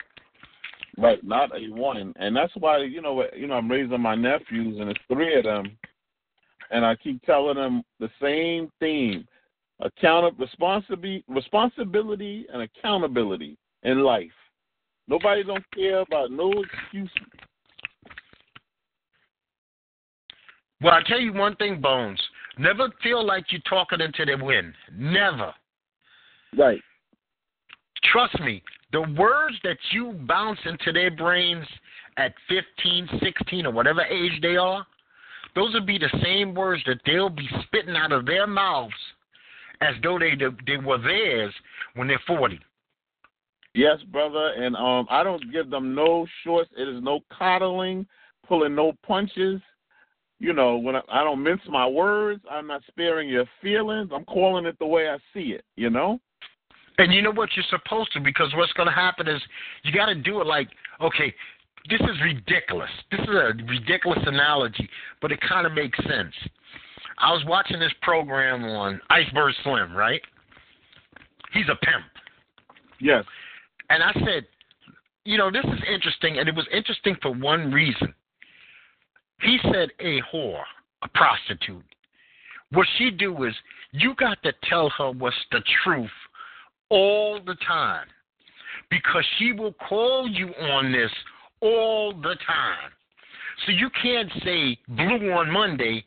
[0.98, 3.56] Right, not a one, and that's why you know what you know.
[3.56, 5.78] I'm raising my nephews, and it's three of them,
[6.70, 9.26] and I keep telling them the same theme:
[9.80, 14.32] account responsibility, responsibility, and accountability in life.
[15.08, 17.10] Nobody don't care about no excuses.
[20.82, 22.22] Well, I tell you one thing, Bones.
[22.58, 24.74] Never feel like you're talking into the wind.
[24.96, 25.54] Never.
[26.58, 26.82] Right.
[28.12, 31.66] Trust me, the words that you bounce into their brains
[32.18, 34.86] at 15, 16, or whatever age they are,
[35.56, 38.94] those would be the same words that they'll be spitting out of their mouths
[39.82, 40.34] as though they
[40.68, 41.54] they were theirs
[41.96, 42.60] when they're 40.
[43.80, 46.70] Yes, brother, and um, I don't give them no shorts.
[46.78, 48.06] It is no coddling,
[48.46, 49.62] pulling no punches.
[50.38, 54.10] You know, when I, I don't mince my words, I'm not sparing your feelings.
[54.14, 55.64] I'm calling it the way I see it.
[55.78, 56.20] You know.
[56.98, 59.42] And you know what you're supposed to because what's going to happen is
[59.86, 60.68] you got to do it like,
[61.00, 61.34] okay,
[61.90, 62.90] this is ridiculous.
[63.12, 64.90] This is a ridiculous analogy,
[65.22, 66.36] but it kind of makes sense.
[67.18, 70.22] I was watching this program on Iceberg Slim, right?
[71.54, 72.04] He's a pimp.
[73.00, 73.24] Yes.
[73.90, 74.46] And I said,
[75.26, 78.14] you know, this is interesting, and it was interesting for one reason.
[79.42, 80.64] He said a whore,
[81.04, 81.84] a prostitute.
[82.72, 83.54] What she do is
[83.92, 86.10] you got to tell her what's the truth
[86.90, 88.06] all the time
[88.90, 91.12] because she will call you on this
[91.62, 92.92] all the time.
[93.66, 96.04] So you can't say blue on Monday,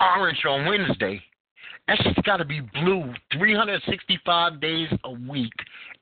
[0.00, 1.20] orange on Wednesday.
[1.88, 5.52] That's just got to be blue 365 days a week,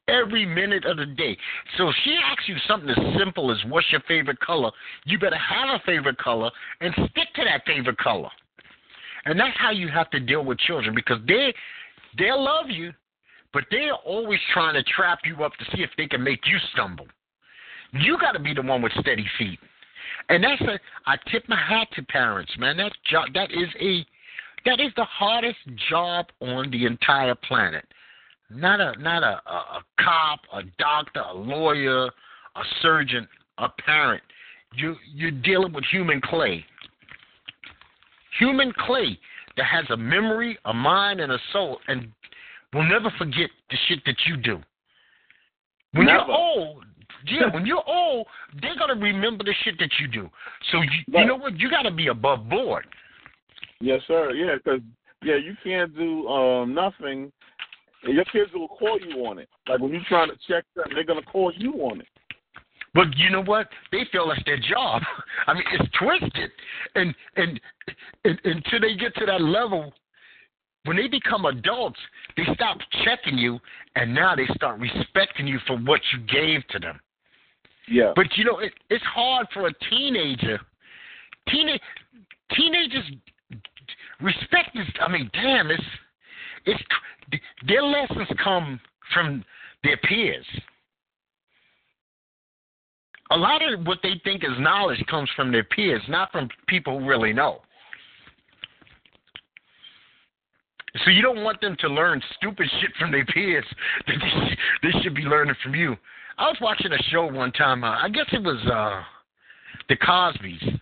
[0.09, 1.37] every minute of the day.
[1.77, 4.71] So if she asks you something as simple as what's your favorite color,
[5.05, 6.51] you better have a favorite color
[6.81, 8.31] and stick to that favorite color.
[9.25, 11.55] And that's how you have to deal with children because they
[12.19, 12.93] they'll love you,
[13.53, 16.59] but they're always trying to trap you up to see if they can make you
[16.73, 17.07] stumble.
[17.93, 19.59] You got to be the one with steady feet.
[20.29, 22.77] And that's a I tip my hat to parents, man.
[22.77, 24.05] That job that is a
[24.67, 27.85] that is the hardest job on the entire planet.
[28.51, 33.27] Not a not a, a, a cop, a doctor, a lawyer, a surgeon,
[33.59, 34.23] a parent.
[34.75, 36.65] You you're dealing with human clay.
[38.39, 39.19] Human clay
[39.57, 42.09] that has a memory, a mind, and a soul, and
[42.73, 44.61] will never forget the shit that you do.
[45.93, 46.25] When Never.
[46.27, 46.85] you're old,
[47.27, 48.27] yeah, when you're old,
[48.61, 50.29] they're gonna remember the shit that you do.
[50.73, 51.21] So you, Right.
[51.21, 51.59] you know what?
[51.59, 52.87] You got to be above board.
[53.81, 54.33] Yes, sir.
[54.33, 54.81] Yeah, because
[55.23, 57.33] yeah, you can't do um nothing.
[58.05, 59.49] And Your kids will call you on it.
[59.69, 62.09] Like when you're trying to check them, they're gonna call you on it.
[62.95, 63.69] But you know what?
[63.91, 65.03] They feel that's their job.
[65.47, 66.51] I mean, it's twisted,
[66.95, 67.61] and and,
[68.25, 69.93] and until they get to that level,
[70.85, 71.99] when they become adults,
[72.37, 73.59] they stop checking you,
[73.97, 77.01] and now they start respecting you for what you gave to them.
[77.89, 78.13] Yeah.
[78.15, 80.61] But you know, it, it's hard for a teenager.
[81.49, 81.81] Teenage
[82.57, 83.05] teenagers
[84.21, 84.87] respect is.
[85.01, 85.83] I mean, damn, it's
[86.67, 86.83] it's
[87.67, 88.81] their lessons come
[89.13, 89.45] from
[89.83, 90.47] their peers.
[93.31, 97.01] A lot of what they think is knowledge comes from their peers, not from people
[97.01, 97.61] who really know.
[101.05, 103.65] So you don't want them to learn stupid shit from their peers
[104.07, 104.15] that
[104.83, 105.97] they, they should be learning from you.
[106.39, 107.83] I was watching a show one time.
[107.83, 109.03] Uh, I guess it was uh,
[109.89, 110.81] the Cosbys,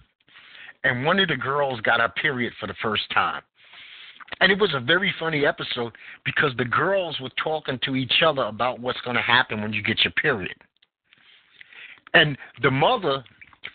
[0.84, 3.42] and one of the girls got her period for the first time.
[4.40, 5.92] And it was a very funny episode
[6.24, 9.82] because the girls were talking to each other about what's going to happen when you
[9.82, 10.54] get your period.
[12.14, 13.24] And the mother,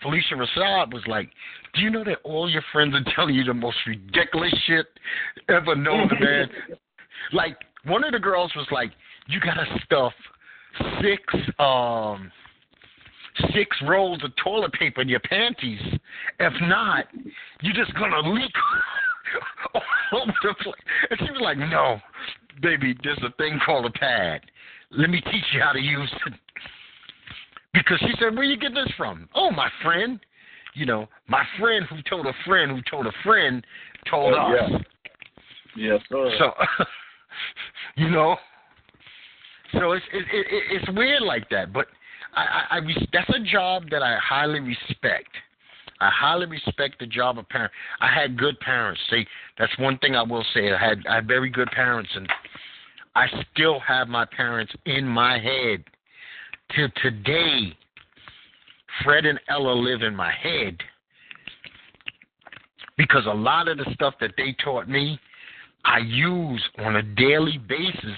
[0.03, 1.29] Phylicia Rashad, was like,
[1.73, 4.87] Do you know that all your friends are telling you the most ridiculous shit
[5.49, 6.49] ever known to man?
[7.33, 8.91] like, one of the girls was like,
[9.27, 10.13] You got to stuff
[11.01, 11.23] six
[11.59, 12.31] um
[13.53, 15.81] six rolls of toilet paper in your panties.
[16.39, 17.05] If not,
[17.61, 18.51] you're just gonna leak
[19.73, 20.75] all over the place.
[21.09, 21.99] And she was like, No,
[22.61, 24.41] baby, there's a thing called a pad.
[24.91, 26.34] Let me teach you how to use it.
[27.73, 29.28] Because she said, Where you get this from?
[29.36, 30.19] Oh, my friend.
[30.73, 33.65] You know, my friend who told a friend who told a friend
[34.09, 34.69] told Oh, us.
[34.71, 34.78] yeah.
[35.75, 36.32] Yes, sir.
[36.39, 36.51] So,
[37.95, 38.36] you know,
[39.73, 41.71] so it's it, it, it's weird like that.
[41.73, 41.88] But
[42.36, 42.82] I, I, I
[43.13, 45.30] that's a job that I highly respect.
[45.99, 47.71] I highly respect the job of parent.
[47.99, 49.01] I had good parents.
[49.09, 49.25] See,
[49.57, 50.71] that's one thing I will say.
[50.71, 52.27] I had I had very good parents, and
[53.15, 55.83] I still have my parents in my head
[56.75, 57.75] till today.
[59.03, 60.77] Fred and Ella live in my head
[62.97, 65.19] because a lot of the stuff that they taught me,
[65.85, 68.17] I use on a daily basis,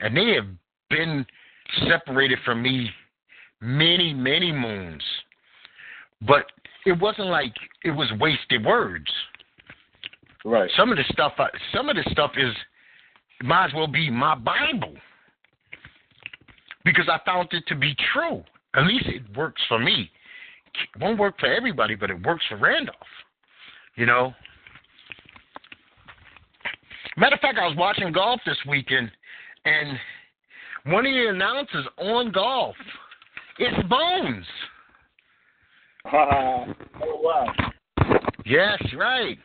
[0.00, 0.46] and they have
[0.88, 1.26] been
[1.86, 2.90] separated from me
[3.60, 5.02] many, many moons.
[6.22, 6.46] But
[6.86, 7.54] it wasn't like
[7.84, 9.10] it was wasted words.
[10.44, 10.70] right.
[10.76, 12.54] Some of the stuff, I, some of the stuff is
[13.42, 14.94] might as well be my Bible
[16.84, 18.42] because I found it to be true.
[18.74, 20.10] At least it works for me.
[20.94, 22.96] It won't work for everybody, but it works for Randolph.
[23.96, 24.32] You know.
[27.16, 29.10] Matter of fact, I was watching golf this weekend,
[29.64, 29.98] and
[30.86, 32.76] one of the announcers on golf
[33.58, 34.46] is Bones.
[36.12, 36.66] Oh
[37.00, 37.46] wow.
[38.44, 39.38] Yes, right.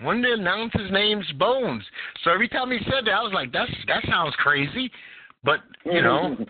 [0.00, 1.82] One of the announcers' name's Bones.
[2.22, 4.90] So every time he said that, I was like, "That's that sounds crazy,"
[5.44, 6.36] but you know.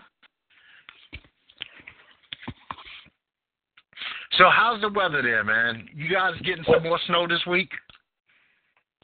[4.37, 5.87] so how's the weather there, man?
[5.95, 7.71] You guys getting some more snow this week?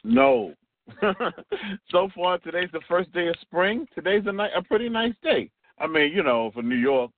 [0.04, 0.54] No.
[1.90, 3.88] so far, today's the first day of spring.
[3.94, 5.50] Today's a, ni- a pretty nice day.
[5.78, 7.10] I mean, you know, for New York,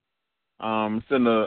[0.60, 1.46] um, it's in the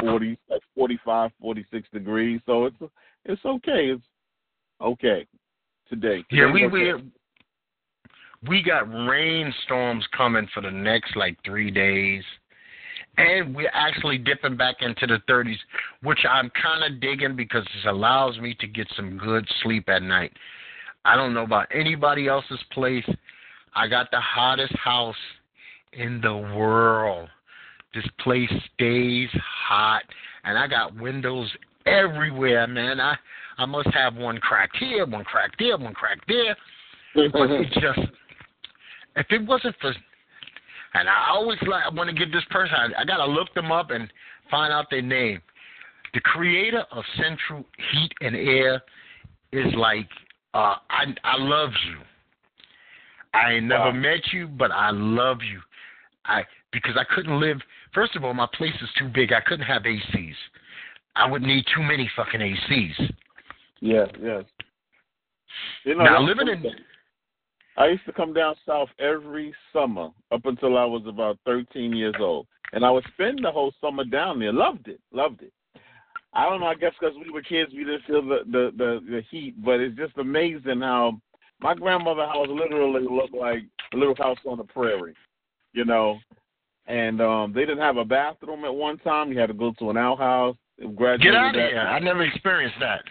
[0.00, 2.40] 40, like 45, 46 degrees.
[2.46, 2.76] So it's
[3.24, 3.92] it's okay.
[3.92, 4.04] It's
[4.80, 5.26] okay
[5.88, 6.24] today.
[6.30, 7.02] Yeah, we Today's
[8.42, 12.24] we we got rainstorms coming for the next like three days,
[13.16, 15.58] and we're actually dipping back into the 30s,
[16.02, 20.02] which I'm kind of digging because it allows me to get some good sleep at
[20.02, 20.32] night.
[21.04, 23.08] I don't know about anybody else's place.
[23.74, 25.16] I got the hottest house
[25.92, 27.28] in the world.
[27.94, 29.28] This place stays
[29.68, 30.02] hot,
[30.44, 31.50] and I got windows
[31.86, 33.00] everywhere, man.
[33.00, 33.16] I
[33.58, 36.56] I must have one cracked here, one cracked there, one cracked there.
[37.32, 38.08] But it just
[39.16, 39.92] if it wasn't for
[40.94, 43.70] and I always like I want to give this person I, I gotta look them
[43.70, 44.10] up and
[44.50, 45.40] find out their name.
[46.14, 48.82] The creator of Central Heat and Air
[49.52, 50.08] is like
[50.54, 51.98] uh I I love you.
[53.34, 53.92] I ain't never Wow.
[53.92, 55.60] met you, but I love you.
[56.26, 57.58] I because I couldn't live
[57.94, 59.32] first of all, my place is too big.
[59.32, 60.34] I couldn't have ACs.
[61.14, 63.12] I would need too many fucking ACs.
[63.80, 64.42] Yeah, yeah.
[65.84, 66.64] You know, now living in.
[67.76, 72.14] I used to come down south every summer up until I was about 13 years
[72.20, 74.52] old, and I would spend the whole summer down there.
[74.52, 75.52] Loved it, loved it.
[76.34, 76.66] I don't know.
[76.66, 79.80] I guess because we were kids, we didn't feel the, the the the heat, but
[79.80, 81.20] it's just amazing how
[81.60, 85.14] my grandmother's house literally looked like a little house on the prairie,
[85.72, 86.18] you know.
[86.86, 89.32] And um they didn't have a bathroom at one time.
[89.32, 90.56] You had to go to an outhouse.
[90.78, 91.78] Get out of here.
[91.78, 93.02] I never experienced that.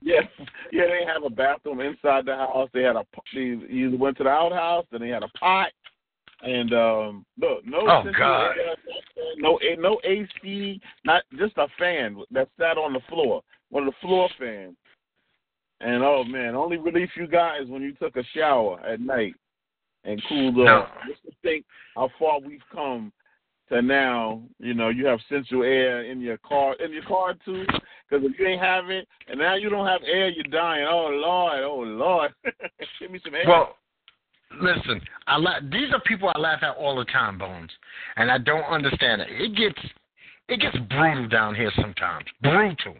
[0.00, 0.20] yeah,
[0.72, 0.84] yeah.
[0.86, 2.70] They didn't have a bathroom inside the house.
[2.72, 3.04] They had a.
[3.34, 5.68] They either went to the outhouse, then they had a pot,
[6.42, 7.80] and um look, no.
[7.80, 8.54] Oh, God.
[9.36, 10.80] No, no AC.
[11.04, 13.42] Not just a fan that sat on the floor.
[13.70, 14.74] One of the floor fans.
[15.80, 19.34] And oh man, only relief you got is when you took a shower at night
[20.04, 20.66] and cooled No.
[20.66, 20.88] off.
[21.06, 21.64] Just to think
[21.94, 23.12] how far we've come
[23.70, 24.42] to now.
[24.58, 27.64] You know, you have central air in your car, in your car too.
[28.08, 30.86] Because if you ain't have it, and now you don't have air, you're dying.
[30.88, 32.32] Oh Lord, oh Lord,
[33.00, 33.44] give me some air.
[33.46, 33.76] Well,
[34.60, 37.70] listen, I la- these are people I laugh at all the time, Bones,
[38.16, 39.28] and I don't understand it.
[39.30, 39.78] It gets
[40.48, 42.24] it gets brutal down here sometimes.
[42.42, 42.96] Brutal.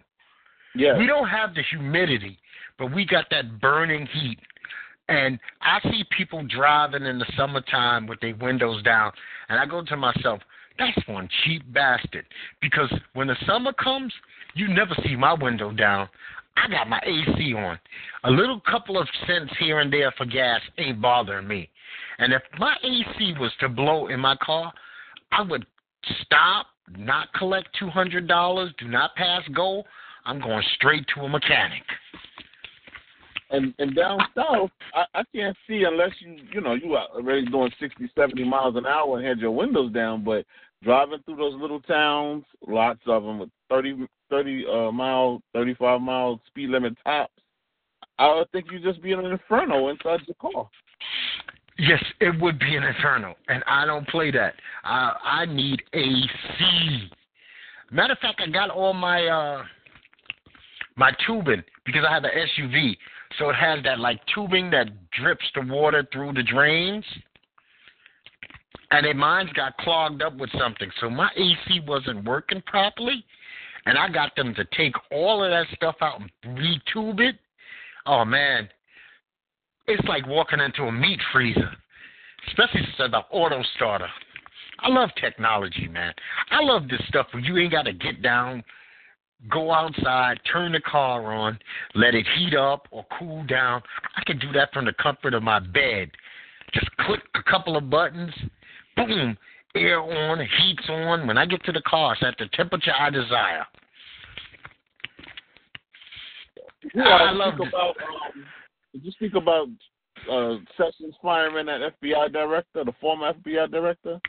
[0.75, 2.39] yeah, We don't have the humidity,
[2.79, 4.39] but we got that burning heat.
[5.09, 9.11] And I see people driving in the summertime with their windows down,
[9.49, 10.41] and I go to myself,
[10.79, 12.24] that's one cheap bastard.
[12.61, 14.12] Because when the summer comes,
[14.55, 16.09] you never see my window down.
[16.57, 17.79] I got my AC on.
[18.24, 21.68] A little couple of cents here and there for gas ain't bothering me.
[22.18, 24.72] And if my AC was to blow in my car,
[25.31, 25.66] I would
[26.22, 26.66] stop,
[26.97, 29.85] not collect two hundred dollars, do not pass go.
[30.24, 31.83] I'm going straight to a mechanic.
[33.51, 37.47] and and down south, I, I can't see unless you you know you are already
[37.47, 40.24] doing sixty, seventy miles an hour and had your windows down.
[40.24, 40.45] But
[40.83, 46.01] driving through those little towns, lots of them with 30, 30 uh, mile, thirty five
[46.01, 47.33] mile speed limit tops.
[48.18, 50.68] I would think you'd just be in an inferno inside your car.
[51.79, 54.55] Yes, it would be an inferno, and I don't play that.
[54.83, 57.11] I I need AC.
[57.93, 59.62] Matter of fact, I got all my uh
[60.97, 62.97] my tubing because I have an SUV,
[63.39, 67.05] so it has that like tubing that drips the water through the drains.
[68.91, 73.25] And their mine's got clogged up with something, so my AC wasn't working properly,
[73.85, 77.37] and I got them to take all of that stuff out and retube it.
[78.07, 78.69] Oh man,
[79.87, 81.71] it's like walking into a meat freezer,
[82.47, 84.09] especially since an auto starter.
[84.81, 86.14] I love technology, man.
[86.51, 88.62] I love this stuff where you ain't got to get down,
[89.51, 91.59] go outside, turn the car on,
[91.95, 93.83] let it heat up or cool down.
[94.16, 96.11] I can do that from the comfort of my bed.
[96.73, 98.33] Just click a couple of buttons,
[99.07, 99.36] boom,
[99.74, 101.26] air on, heat's on.
[101.26, 103.66] When I get to the car, it's at the temperature I desire.
[106.82, 108.44] Did you, I love speak about, um,
[108.92, 109.68] did you speak about
[110.30, 114.20] uh, Sessions firing that FBI director, the former FBI director?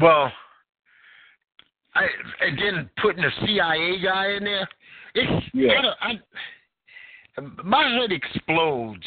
[0.00, 0.32] Well,
[1.94, 2.06] I
[2.40, 4.68] and then putting a CIA guy in there.
[5.14, 5.92] It's Yeah.
[6.00, 6.12] I,
[7.36, 9.04] I my head explodes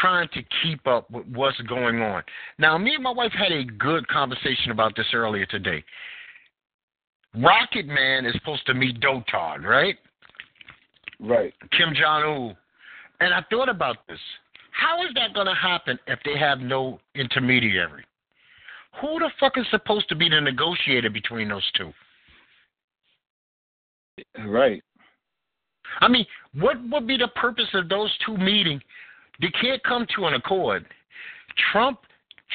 [0.00, 2.22] trying to keep up with what's going on.
[2.58, 5.84] Now, me and my wife had a good conversation about this earlier today.
[7.34, 9.96] Rocket Man is supposed to meet Dotard, right?
[11.20, 11.54] Right.
[11.76, 12.56] Kim Jong Un.
[13.20, 14.18] And I thought about this.
[14.72, 18.04] How is that going to happen if they have no intermediary?
[19.00, 21.92] Who the fuck is supposed to be the negotiator between those two?
[24.46, 24.82] Right.
[26.00, 28.80] I mean, what would be the purpose of those two meeting?
[29.40, 30.86] They can't come to an accord.
[31.72, 31.98] Trump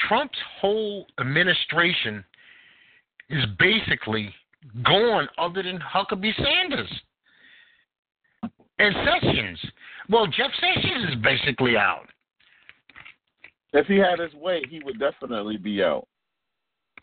[0.07, 2.23] Trump's whole administration
[3.29, 4.33] is basically
[4.83, 6.91] gone other than Huckabee Sanders
[8.79, 9.59] and Sessions.
[10.09, 12.07] Well, Jeff Sessions is basically out.
[13.73, 16.07] If he had his way, he would definitely be out.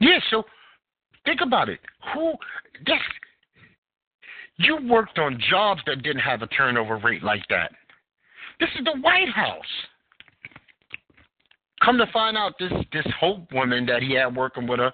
[0.00, 0.44] Yeah, so
[1.24, 1.80] think about it.
[2.14, 2.32] Who
[2.86, 2.98] this
[4.58, 7.72] you worked on jobs that didn't have a turnover rate like that.
[8.62, 9.72] This is the White House.
[11.84, 14.92] Come to find out this this Hope woman that he had working with her,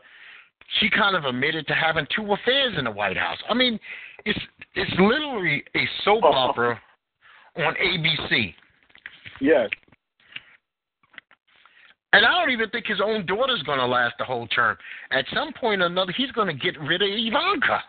[0.80, 3.36] she kind of admitted to having two affairs in the White House.
[3.46, 3.78] I mean,
[4.24, 4.38] it's
[4.74, 6.32] it's literally a soap oh.
[6.32, 6.80] opera
[7.56, 8.54] on ABC.
[9.42, 9.68] Yes.
[12.14, 14.78] And I don't even think his own daughter's going to last the whole term.
[15.10, 17.80] At some point or another, he's going to get rid of Ivanka,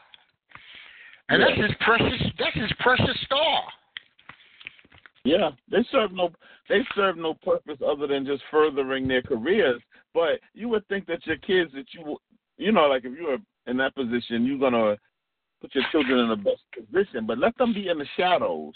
[1.30, 1.52] and yes.
[1.56, 2.22] that's his precious.
[2.38, 3.64] That's his precious star.
[5.30, 6.32] Yeah, they serve no
[6.70, 9.80] they serve no purpose other than just furthering their careers.
[10.12, 12.18] But you would think that your kids that you
[12.58, 14.98] you know like if you were in that position, you're gonna
[15.62, 17.28] put your children in the best position.
[17.28, 18.74] But let them be in the shadows,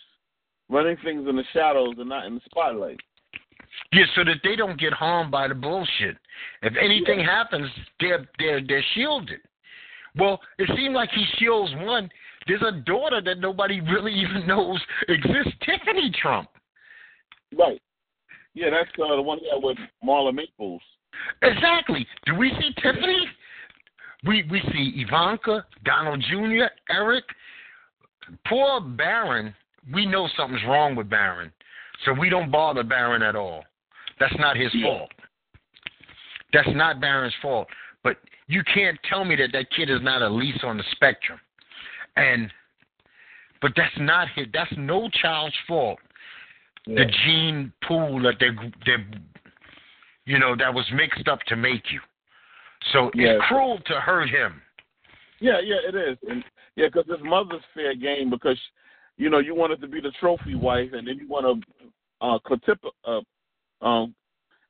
[0.69, 2.99] running things in the shadows and not in the spotlight.
[3.91, 6.17] Yeah, so that they don't get harmed by the bullshit.
[6.61, 7.25] If anything yeah.
[7.25, 7.67] happens,
[7.99, 9.39] they're they're they're shielded.
[10.15, 12.09] Well, it seemed like he shields one.
[12.47, 16.49] There's a daughter that nobody really even knows exists, Tiffany Trump.
[17.57, 17.81] Right.
[18.53, 20.81] Yeah, that's uh, the one had with Marla Maples.
[21.41, 22.05] Exactly.
[22.25, 23.27] Do we see Tiffany?
[24.25, 27.25] We we see Ivanka, Donald Jr., Eric.
[28.47, 29.53] Poor Barron.
[29.91, 31.51] We know something's wrong with Barron,
[32.05, 33.63] so we don't bother Barron at all.
[34.19, 34.85] That's not his yeah.
[34.85, 35.11] fault.
[36.53, 37.67] That's not Barron's fault.
[38.03, 38.17] But
[38.47, 41.39] you can't tell me that that kid is not at least on the spectrum.
[42.15, 42.51] And
[43.61, 44.47] but that's not his.
[44.53, 45.99] That's no child's fault.
[46.85, 47.05] Yeah.
[47.05, 48.49] The gene pool that they
[48.85, 49.03] they
[50.25, 51.99] you know that was mixed up to make you.
[52.91, 53.35] So yeah.
[53.35, 54.61] it's cruel to hurt him.
[55.39, 56.43] Yeah, yeah, it is, and
[56.75, 58.59] yeah, because his mother's fair game because
[59.17, 62.39] you know you wanted to be the trophy wife, and then you want to uh,
[62.39, 64.15] clitip, uh, um,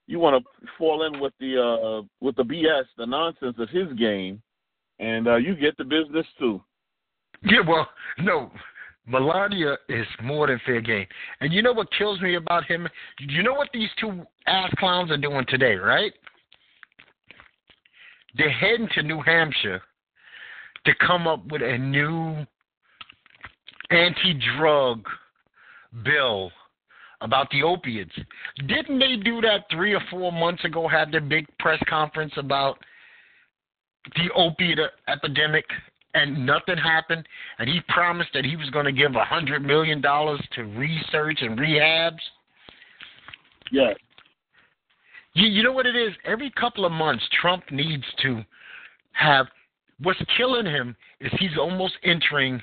[0.08, 3.92] you want to fall in with the uh, with the BS, the nonsense of his
[3.98, 4.42] game,
[5.00, 6.62] and uh, you get the business too.
[7.52, 7.90] Yeah, well,
[8.20, 8.52] no.
[9.06, 11.06] Melania is more than fair game.
[11.42, 12.88] And you know what kills me about him?
[13.20, 16.14] You know what these two ass clowns are doing today, right?
[18.38, 19.82] They're heading to New Hampshire
[20.86, 22.46] to come up with a new
[23.92, 25.06] anti drug
[26.04, 26.52] bill
[27.22, 28.16] about the opiates.
[28.68, 32.78] Didn't they do that three or four months ago, have their big press conference about
[34.16, 35.66] the opiate epidemic
[36.14, 37.28] and nothing happened.
[37.60, 41.40] And he promised that he was going to give a hundred million dollars to research
[41.42, 42.20] and rehabs.
[43.72, 43.94] Yeah.
[45.34, 46.14] You, you know what it is?
[46.26, 48.42] Every couple of months, Trump needs to
[49.14, 49.48] have.
[50.00, 52.62] What's killing him is he's almost entering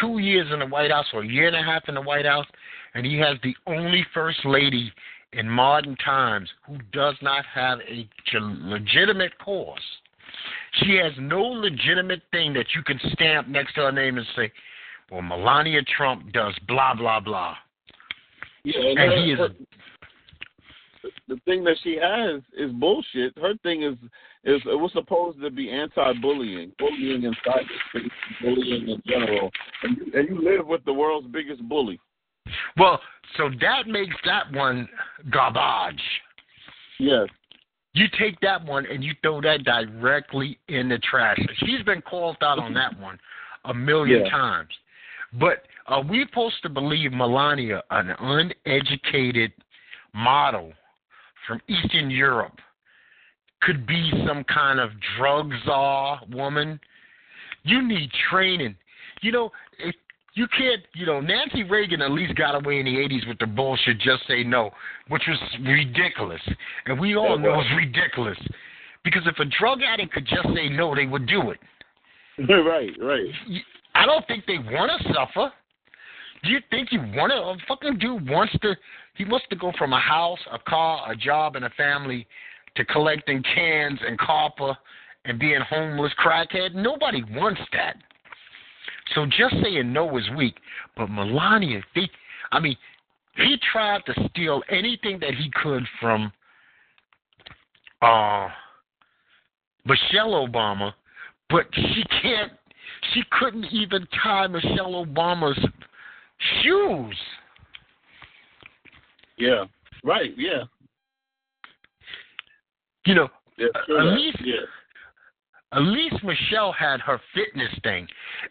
[0.00, 2.26] two years in the White House or a year and a half in the White
[2.26, 2.46] House,
[2.94, 4.92] and he has the only first lady
[5.32, 9.78] in modern times who does not have a legitimate cause
[10.82, 14.52] she has no legitimate thing that you can stamp next to her name and say,
[15.10, 17.54] well, Melania Trump does blah, blah, blah.
[18.64, 19.38] Yeah, and, and he is.
[19.38, 19.48] Her,
[21.28, 23.36] the thing that she has is bullshit.
[23.38, 23.94] Her thing is
[24.44, 28.10] is it was supposed to be anti-bullying, bullying in cyberspace,
[28.42, 29.50] bullying in general,
[29.82, 31.98] and you, and you live with the world's biggest bully.
[32.76, 33.00] Well,
[33.36, 34.88] so that makes that one
[35.30, 36.02] garbage.
[36.98, 37.28] Yes.
[37.94, 41.38] You take that one and you throw that directly in the trash.
[41.58, 43.18] She's been called out on that one
[43.64, 44.30] a million yeah.
[44.30, 44.70] times.
[45.32, 49.52] But are we supposed to believe Melania, an uneducated
[50.12, 50.72] model
[51.46, 52.58] from Eastern Europe,
[53.62, 56.80] could be some kind of drug czar woman?
[57.62, 58.76] You need training.
[59.22, 59.94] You know, if
[60.34, 63.46] you can't, you know, Nancy Reagan at least got away in the 80s with the
[63.46, 64.70] bullshit, just say no,
[65.08, 66.40] which was ridiculous.
[66.86, 68.38] And we all know it's ridiculous.
[69.04, 71.60] Because if a drug addict could just say no, they would do it.
[72.38, 73.30] right, right.
[73.94, 75.52] I don't think they want to suffer.
[76.42, 77.36] Do you think you want to?
[77.36, 78.74] A fucking dude wants to.
[79.14, 82.26] He wants to go from a house, a car, a job, and a family
[82.74, 84.76] to collecting cans and copper
[85.26, 86.74] and being homeless crackhead.
[86.74, 87.96] Nobody wants that.
[89.14, 90.56] So just saying no is weak.
[90.96, 92.08] But Melania, they,
[92.52, 92.76] I mean,
[93.36, 96.32] he tried to steal anything that he could from
[98.00, 98.48] uh,
[99.84, 100.92] Michelle Obama,
[101.50, 102.52] but she can't.
[103.12, 105.58] She couldn't even tie Michelle Obama's
[106.62, 107.16] shoes.
[109.36, 109.64] Yeah.
[110.02, 110.32] Right.
[110.36, 110.64] Yeah.
[113.06, 113.28] You know,
[113.58, 114.54] yeah, sure at least yeah.
[115.74, 118.06] At least Michelle had her fitness thing.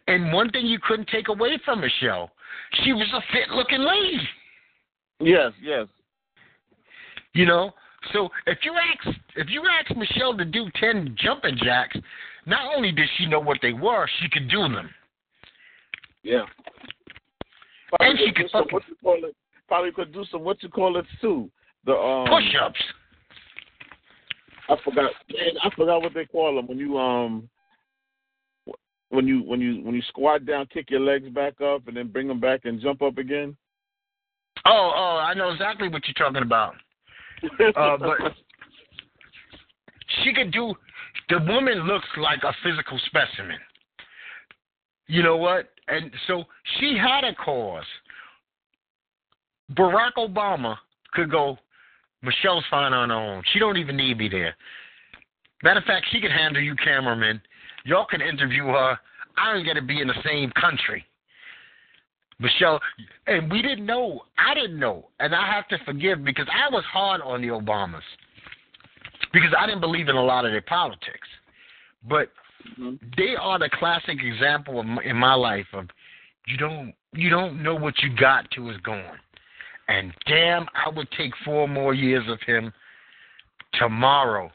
[0.07, 2.31] And one thing you couldn't take away from Michelle,
[2.83, 4.27] she was a fit looking lady.
[5.19, 5.87] Yes, yes.
[7.33, 7.71] You know?
[8.11, 11.97] So if you ask if you ask Michelle to do ten jumping jacks,
[12.45, 14.89] not only did she know what they were, she could do them.
[16.23, 16.43] Yeah.
[17.89, 19.35] Probably and she could some, what you call it,
[19.67, 21.49] probably could do some what you call it too.
[21.85, 22.79] The um, push ups.
[24.73, 25.11] I forgot.
[25.31, 27.49] Man, I forgot what they call them when you um
[29.09, 32.07] when you when you when you squat down, kick your legs back up, and then
[32.07, 33.55] bring them back and jump up again.
[34.65, 36.73] Oh, oh, I know exactly what you're talking about.
[37.75, 38.33] uh, but
[40.23, 40.73] she could do.
[41.29, 43.57] The woman looks like a physical specimen.
[45.07, 45.69] You know what?
[45.87, 46.45] And so
[46.79, 47.83] she had a cause.
[49.73, 50.77] Barack Obama
[51.13, 51.57] could go.
[52.23, 53.43] Michelle's fine on her own.
[53.51, 54.55] She don't even need me there.
[55.61, 57.41] Matter of fact, she can handle you cameramen.
[57.85, 58.97] Y'all can interview her.
[59.37, 61.05] I ain't got to be in the same country.
[62.39, 62.79] Michelle,
[63.27, 64.23] and we didn't know.
[64.37, 68.01] I didn't know, and I have to forgive because I was hard on the Obamas
[69.31, 71.27] because I didn't believe in a lot of their politics.
[72.07, 72.29] But
[72.79, 72.95] mm-hmm.
[73.17, 75.87] they are the classic example of, in my life of
[76.47, 79.19] you don't you don't know what you got to is gone.
[79.87, 82.71] And damn, I would take four more years of him
[83.73, 84.51] tomorrow.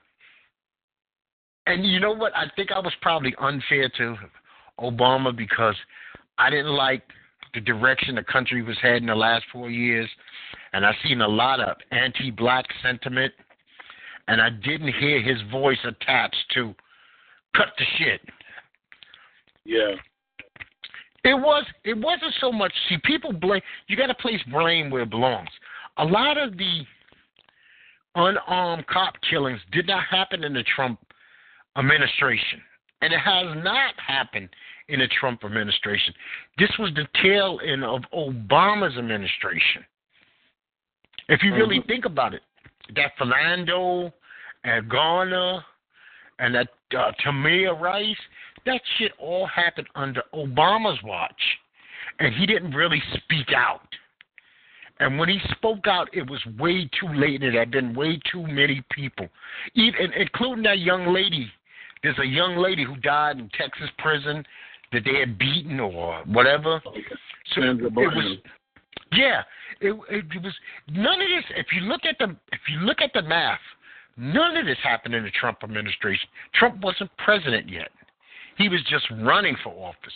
[1.67, 2.35] And you know what?
[2.35, 4.17] I think I was probably unfair to
[4.81, 5.75] Obama because
[6.39, 7.03] I didn't like
[7.55, 10.09] the direction the country was heading the last four years,
[10.73, 13.33] and I've seen a lot of anti-black sentiment,
[14.29, 16.75] and I didn't hear his voice attached to
[17.55, 18.21] cut the shit.
[19.65, 19.95] Yeah.
[21.25, 21.65] It was.
[21.85, 22.73] It wasn't so much.
[22.89, 23.61] See, people blame.
[23.89, 25.49] You got to place blame where it belongs.
[25.99, 26.83] A lot of the
[28.15, 31.01] unarmed cop killings did not happen in the Trump
[31.77, 32.61] administration,
[33.03, 34.49] and it has not happened
[34.89, 36.15] in the Trump administration.
[36.59, 39.85] This was the tail end of Obama's administration.
[41.29, 41.89] If you really mm-hmm.
[41.89, 42.43] think about it,
[42.95, 44.13] that Philando
[44.65, 45.63] and Garner
[46.39, 48.17] and that uh, Tamir Rice,
[48.69, 51.41] that shit all happened under Obama's watch.
[52.21, 53.81] And he didn't really speak out.
[55.01, 57.43] And when he spoke out, it was way too late.
[57.43, 59.29] And it had been way too many people,
[59.75, 61.51] even including that young lady.
[62.03, 64.45] There's a young lady who died in Texas prison
[64.93, 66.81] that they had beaten or whatever.
[67.55, 68.39] So it was,
[69.13, 69.43] yeah,
[69.81, 70.55] it, it was
[70.89, 71.45] none of this.
[71.57, 73.61] If you look at the if you look at the math,
[74.17, 76.29] none of this happened in the Trump administration.
[76.55, 77.91] Trump wasn't president yet.
[78.59, 80.13] He was just running for office.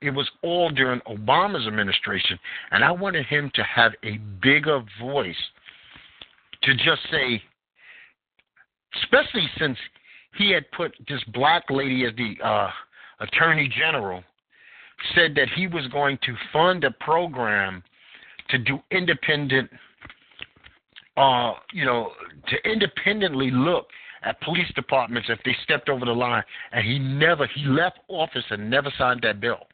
[0.00, 2.38] It was all during Obama's administration,
[2.72, 5.36] and I wanted him to have a bigger voice
[6.62, 7.42] to just say,
[9.02, 9.78] especially since
[10.36, 12.70] he had put this black lady as the uh,
[13.20, 14.24] attorney general,
[15.14, 17.82] said that he was going to fund a program
[18.50, 19.70] to do independent,
[21.16, 22.10] uh, you know,
[22.48, 23.86] to independently look
[24.24, 26.42] at police departments if they stepped over the line.
[26.72, 29.66] And he never, he left office and never signed that bill.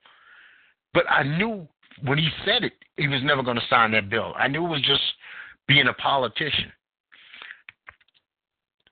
[0.93, 1.66] But I knew
[2.05, 4.35] when he said it, he was never going to sign that bill.
[4.36, 5.02] I knew it was just
[5.68, 6.72] being a politician.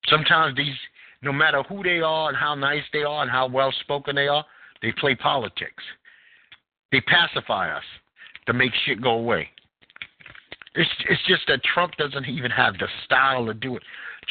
[0.08, 0.74] Sometimes these
[1.22, 4.28] no matter who they are and how nice they are and how well spoken they
[4.28, 4.44] are,
[4.82, 5.82] they play politics.
[6.92, 7.82] They pacify us
[8.46, 9.48] to make shit go away.
[10.74, 13.82] It's it's just that Trump doesn't even have the style to do it.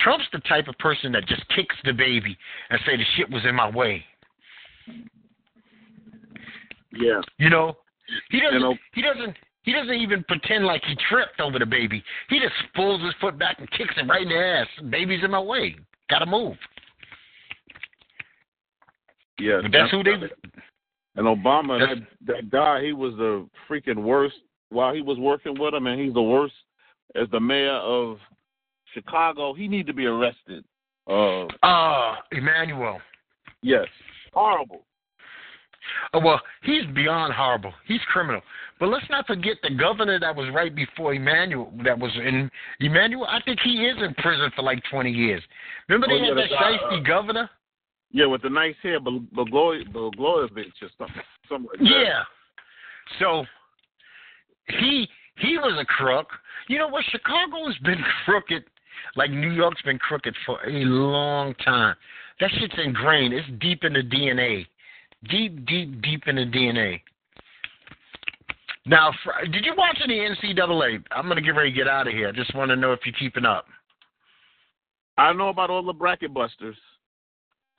[0.03, 2.37] Trump's the type of person that just kicks the baby
[2.69, 4.03] and say the shit was in my way.
[6.93, 7.21] Yeah.
[7.37, 7.77] You know,
[8.29, 8.53] he doesn't.
[8.53, 9.37] You know, he doesn't.
[9.63, 12.01] He doesn't even pretend like he tripped over the baby.
[12.29, 14.67] He just pulls his foot back and kicks it right in the ass.
[14.89, 15.75] Baby's in my way.
[16.09, 16.55] Gotta move.
[19.39, 20.13] Yeah, but that's who they.
[21.15, 21.97] And Obama, that
[22.27, 24.35] that guy, he was the freaking worst
[24.69, 26.53] while he was working with him, and he's the worst
[27.15, 28.19] as the mayor of
[28.93, 29.53] Chicago.
[29.53, 30.63] He need to be arrested.
[31.07, 32.99] Uh, uh Emanuel.
[33.61, 33.87] Yes,
[34.33, 34.83] horrible.
[36.13, 37.73] Oh, well, he's beyond horrible.
[37.85, 38.41] He's criminal.
[38.79, 42.49] But let's not forget the governor that was right before Emanuel, that was in
[42.79, 43.25] Emanuel.
[43.25, 45.41] I think he is in prison for like 20 years.
[45.87, 47.49] Remember they Oh, had yeah, that the guy, uh, governor?
[48.11, 49.91] Yeah, with the nice hair, Blagojevich
[50.81, 51.79] or something, something like.
[51.81, 52.23] Yeah.
[53.19, 53.45] So
[54.79, 55.07] he
[55.37, 56.27] he was a crook.
[56.67, 57.03] You know what?
[57.11, 58.63] Chicago has been crooked,
[59.15, 61.95] like New York's been crooked for a long time.
[62.39, 63.33] That shit's ingrained.
[63.33, 64.65] It's deep in the DNA.
[65.29, 67.01] Deep, deep, deep in the DNA.
[68.85, 69.11] Now,
[69.51, 71.03] did you watch any NCAA?
[71.11, 72.29] I'm going to get ready to get out of here.
[72.29, 73.65] I just want to know if you're keeping up.
[75.17, 76.77] I know about all the bracket busters.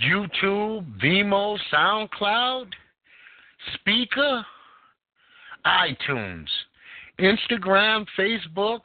[0.00, 2.66] YouTube, Vimeo, SoundCloud,
[3.74, 4.44] Spreaker,
[5.66, 6.46] iTunes,
[7.18, 8.80] Instagram, Facebook,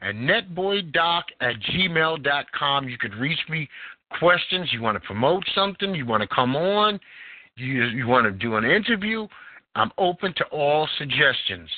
[0.00, 2.88] and netboydoc at gmail.com.
[2.88, 3.68] You could reach me
[4.18, 4.70] questions.
[4.72, 6.98] You want to promote something, you want to come on,
[7.56, 9.26] you, you want to do an interview.
[9.76, 11.68] I'm open to all suggestions.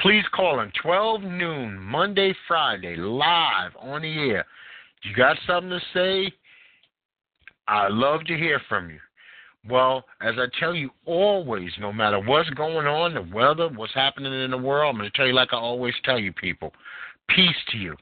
[0.00, 4.44] Please call in 12 noon, Monday, Friday, live on the air.
[5.04, 6.32] You got something to say?
[7.68, 8.98] I love to hear from you.
[9.68, 14.32] Well, as I tell you always, no matter what's going on, the weather, what's happening
[14.32, 16.72] in the world, I'm going to tell you like I always tell you people.
[17.34, 17.96] Peace to you.